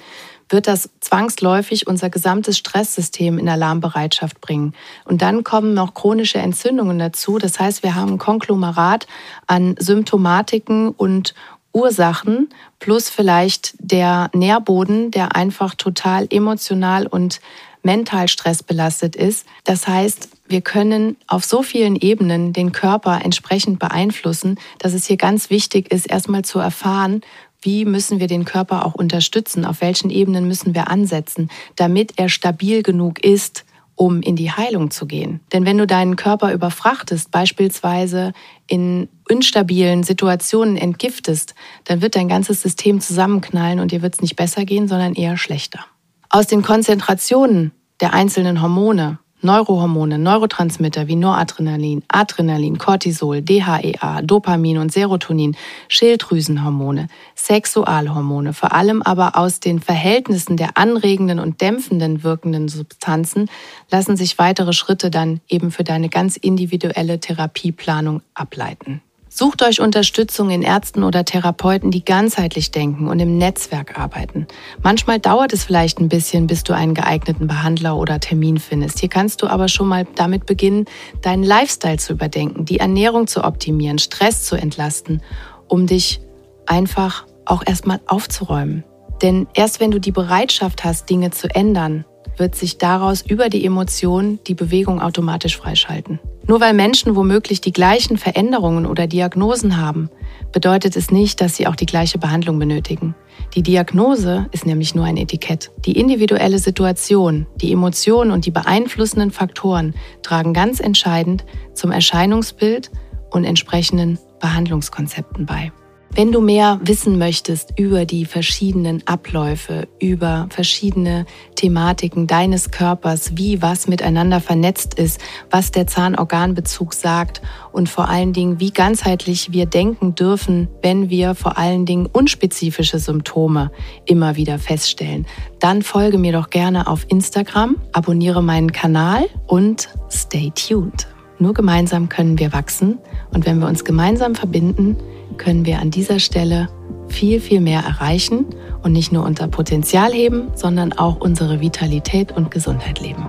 wird 0.53 0.67
das 0.67 0.89
zwangsläufig 1.01 1.87
unser 1.87 2.09
gesamtes 2.09 2.57
Stresssystem 2.57 3.37
in 3.37 3.49
Alarmbereitschaft 3.49 4.39
bringen. 4.39 4.73
Und 5.03 5.21
dann 5.21 5.43
kommen 5.43 5.73
noch 5.73 5.93
chronische 5.93 6.37
Entzündungen 6.37 6.99
dazu. 6.99 7.39
Das 7.39 7.59
heißt, 7.59 7.83
wir 7.83 7.95
haben 7.95 8.13
ein 8.13 8.17
Konglomerat 8.19 9.07
an 9.47 9.75
Symptomatiken 9.79 10.89
und 10.89 11.33
Ursachen 11.73 12.49
plus 12.79 13.09
vielleicht 13.09 13.73
der 13.79 14.29
Nährboden, 14.33 15.11
der 15.11 15.35
einfach 15.35 15.73
total 15.75 16.27
emotional 16.29 17.07
und 17.07 17.41
mental 17.81 18.27
stressbelastet 18.27 19.15
ist. 19.15 19.45
Das 19.65 19.87
heißt, 19.87 20.29
wir 20.47 20.61
können 20.61 21.17
auf 21.27 21.43
so 21.43 21.63
vielen 21.63 21.95
Ebenen 21.95 22.53
den 22.53 22.71
Körper 22.71 23.21
entsprechend 23.23 23.79
beeinflussen, 23.79 24.59
dass 24.79 24.93
es 24.93 25.05
hier 25.05 25.17
ganz 25.17 25.49
wichtig 25.49 25.91
ist, 25.91 26.09
erstmal 26.09 26.43
zu 26.43 26.59
erfahren, 26.59 27.21
wie 27.63 27.85
müssen 27.85 28.19
wir 28.19 28.27
den 28.27 28.45
Körper 28.45 28.85
auch 28.85 28.93
unterstützen, 28.93 29.65
auf 29.65 29.81
welchen 29.81 30.09
Ebenen 30.09 30.47
müssen 30.47 30.75
wir 30.75 30.89
ansetzen, 30.89 31.49
damit 31.75 32.13
er 32.17 32.29
stabil 32.29 32.83
genug 32.83 33.23
ist, 33.23 33.65
um 33.95 34.21
in 34.21 34.35
die 34.35 34.51
Heilung 34.51 34.91
zu 34.91 35.05
gehen. 35.05 35.39
Denn 35.51 35.65
wenn 35.65 35.77
du 35.77 35.85
deinen 35.85 36.15
Körper 36.15 36.53
überfrachtest, 36.53 37.31
beispielsweise 37.31 38.33
in 38.67 39.07
instabilen 39.29 40.03
Situationen 40.03 40.77
entgiftest, 40.77 41.53
dann 41.85 42.01
wird 42.01 42.15
dein 42.15 42.27
ganzes 42.27 42.61
System 42.61 43.01
zusammenknallen 43.01 43.79
und 43.79 43.91
dir 43.91 44.01
wird 44.01 44.15
es 44.15 44.21
nicht 44.21 44.35
besser 44.35 44.65
gehen, 44.65 44.87
sondern 44.87 45.13
eher 45.13 45.37
schlechter. 45.37 45.85
Aus 46.29 46.47
den 46.47 46.63
Konzentrationen 46.63 47.71
der 48.01 48.13
einzelnen 48.13 48.61
Hormone 48.61 49.19
Neurohormone, 49.43 50.17
Neurotransmitter 50.17 51.07
wie 51.07 51.15
Noradrenalin, 51.15 52.03
Adrenalin, 52.07 52.77
Cortisol, 52.77 53.41
DHEA, 53.41 54.21
Dopamin 54.21 54.77
und 54.77 54.91
Serotonin, 54.91 55.55
Schilddrüsenhormone, 55.89 57.07
Sexualhormone, 57.35 58.53
vor 58.53 58.73
allem 58.73 59.01
aber 59.01 59.37
aus 59.37 59.59
den 59.59 59.79
Verhältnissen 59.79 60.57
der 60.57 60.77
anregenden 60.77 61.39
und 61.39 61.61
dämpfenden 61.61 62.23
wirkenden 62.23 62.67
Substanzen 62.67 63.49
lassen 63.91 64.17
sich 64.17 64.39
weitere 64.39 64.73
Schritte 64.73 65.11
dann 65.11 65.41
eben 65.49 65.71
für 65.71 65.83
deine 65.83 66.09
ganz 66.09 66.37
individuelle 66.37 67.19
Therapieplanung 67.19 68.21
ableiten. 68.33 69.01
Sucht 69.35 69.63
euch 69.63 69.81
Unterstützung 69.81 70.51
in 70.51 70.61
Ärzten 70.61 71.03
oder 71.03 71.25
Therapeuten, 71.25 71.89
die 71.89 72.05
ganzheitlich 72.05 72.69
denken 72.69 73.07
und 73.07 73.19
im 73.19 73.39
Netzwerk 73.39 73.97
arbeiten. 73.97 74.45
Manchmal 74.83 75.19
dauert 75.19 75.53
es 75.53 75.63
vielleicht 75.63 75.99
ein 75.99 76.07
bisschen, 76.07 76.45
bis 76.45 76.61
du 76.61 76.73
einen 76.73 76.93
geeigneten 76.93 77.47
Behandler 77.47 77.97
oder 77.97 78.19
Termin 78.19 78.59
findest. 78.59 78.99
Hier 78.99 79.09
kannst 79.09 79.41
du 79.41 79.47
aber 79.47 79.69
schon 79.69 79.87
mal 79.87 80.05
damit 80.13 80.45
beginnen, 80.45 80.85
deinen 81.23 81.41
Lifestyle 81.41 81.97
zu 81.97 82.13
überdenken, 82.13 82.65
die 82.65 82.77
Ernährung 82.77 83.25
zu 83.25 83.43
optimieren, 83.43 83.97
Stress 83.97 84.43
zu 84.43 84.55
entlasten, 84.55 85.23
um 85.67 85.87
dich 85.87 86.21
einfach 86.67 87.25
auch 87.45 87.63
erstmal 87.65 88.01
aufzuräumen. 88.05 88.83
Denn 89.23 89.47
erst 89.55 89.79
wenn 89.79 89.89
du 89.89 89.99
die 89.99 90.11
Bereitschaft 90.11 90.83
hast, 90.83 91.09
Dinge 91.09 91.31
zu 91.31 91.49
ändern, 91.49 92.05
wird 92.37 92.53
sich 92.53 92.77
daraus 92.77 93.23
über 93.23 93.49
die 93.49 93.65
Emotion 93.65 94.37
die 94.45 94.53
Bewegung 94.53 95.01
automatisch 95.01 95.57
freischalten. 95.57 96.19
Nur 96.45 96.59
weil 96.59 96.73
Menschen 96.73 97.15
womöglich 97.15 97.61
die 97.61 97.71
gleichen 97.71 98.17
Veränderungen 98.17 98.85
oder 98.85 99.07
Diagnosen 99.07 99.77
haben, 99.77 100.09
bedeutet 100.51 100.95
es 100.97 101.09
nicht, 101.09 101.39
dass 101.39 101.55
sie 101.55 101.67
auch 101.67 101.75
die 101.75 101.85
gleiche 101.85 102.17
Behandlung 102.17 102.59
benötigen. 102.59 103.15
Die 103.55 103.63
Diagnose 103.63 104.47
ist 104.51 104.65
nämlich 104.65 104.93
nur 104.93 105.05
ein 105.05 105.17
Etikett. 105.17 105.71
Die 105.85 105.97
individuelle 105.97 106.59
Situation, 106.59 107.47
die 107.61 107.71
Emotionen 107.71 108.31
und 108.31 108.45
die 108.45 108.51
beeinflussenden 108.51 109.31
Faktoren 109.31 109.95
tragen 110.21 110.53
ganz 110.53 110.79
entscheidend 110.79 111.45
zum 111.73 111.91
Erscheinungsbild 111.91 112.91
und 113.31 113.45
entsprechenden 113.45 114.19
Behandlungskonzepten 114.39 115.45
bei. 115.45 115.71
Wenn 116.15 116.31
du 116.31 116.41
mehr 116.41 116.79
wissen 116.83 117.17
möchtest 117.17 117.73
über 117.75 118.05
die 118.05 118.25
verschiedenen 118.25 119.01
Abläufe, 119.07 119.87
über 119.99 120.45
verschiedene 120.51 121.25
Thematiken 121.55 122.27
deines 122.27 122.69
Körpers, 122.69 123.31
wie 123.35 123.63
was 123.63 123.87
miteinander 123.87 124.39
vernetzt 124.39 124.93
ist, 124.93 125.19
was 125.49 125.71
der 125.71 125.87
Zahnorganbezug 125.87 126.93
sagt 126.93 127.41
und 127.71 127.89
vor 127.89 128.09
allen 128.09 128.31
Dingen, 128.31 128.59
wie 128.59 128.69
ganzheitlich 128.69 129.53
wir 129.53 129.65
denken 129.65 130.13
dürfen, 130.13 130.67
wenn 130.83 131.09
wir 131.09 131.33
vor 131.33 131.57
allen 131.57 131.87
Dingen 131.87 132.05
unspezifische 132.05 132.99
Symptome 132.99 133.71
immer 134.05 134.35
wieder 134.35 134.59
feststellen, 134.59 135.25
dann 135.59 135.81
folge 135.81 136.19
mir 136.19 136.31
doch 136.31 136.51
gerne 136.51 136.85
auf 136.85 137.07
Instagram, 137.09 137.77
abonniere 137.91 138.43
meinen 138.43 138.71
Kanal 138.71 139.25
und 139.47 139.89
stay 140.11 140.51
tuned. 140.51 141.07
Nur 141.43 141.53
gemeinsam 141.53 142.07
können 142.07 142.39
wir 142.39 142.53
wachsen 142.53 142.99
und 143.33 143.45
wenn 143.45 143.59
wir 143.59 143.67
uns 143.67 143.83
gemeinsam 143.83 144.33
verbinden, 144.33 144.95
können 145.35 145.65
wir 145.65 145.79
an 145.79 145.91
dieser 145.91 146.19
Stelle 146.19 146.69
viel, 147.09 147.41
viel 147.41 147.59
mehr 147.59 147.81
erreichen 147.81 148.45
und 148.81 148.93
nicht 148.93 149.11
nur 149.11 149.25
unser 149.25 149.49
Potenzial 149.49 150.13
heben, 150.13 150.51
sondern 150.55 150.93
auch 150.93 151.19
unsere 151.19 151.59
Vitalität 151.59 152.31
und 152.31 152.49
Gesundheit 152.49 153.01
leben. 153.01 153.25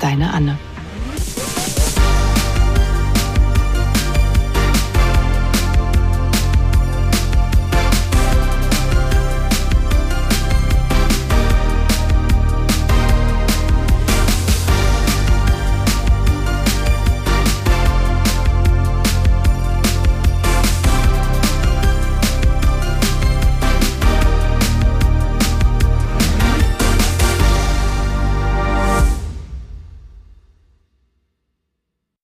Deine 0.00 0.32
Anne. 0.32 0.56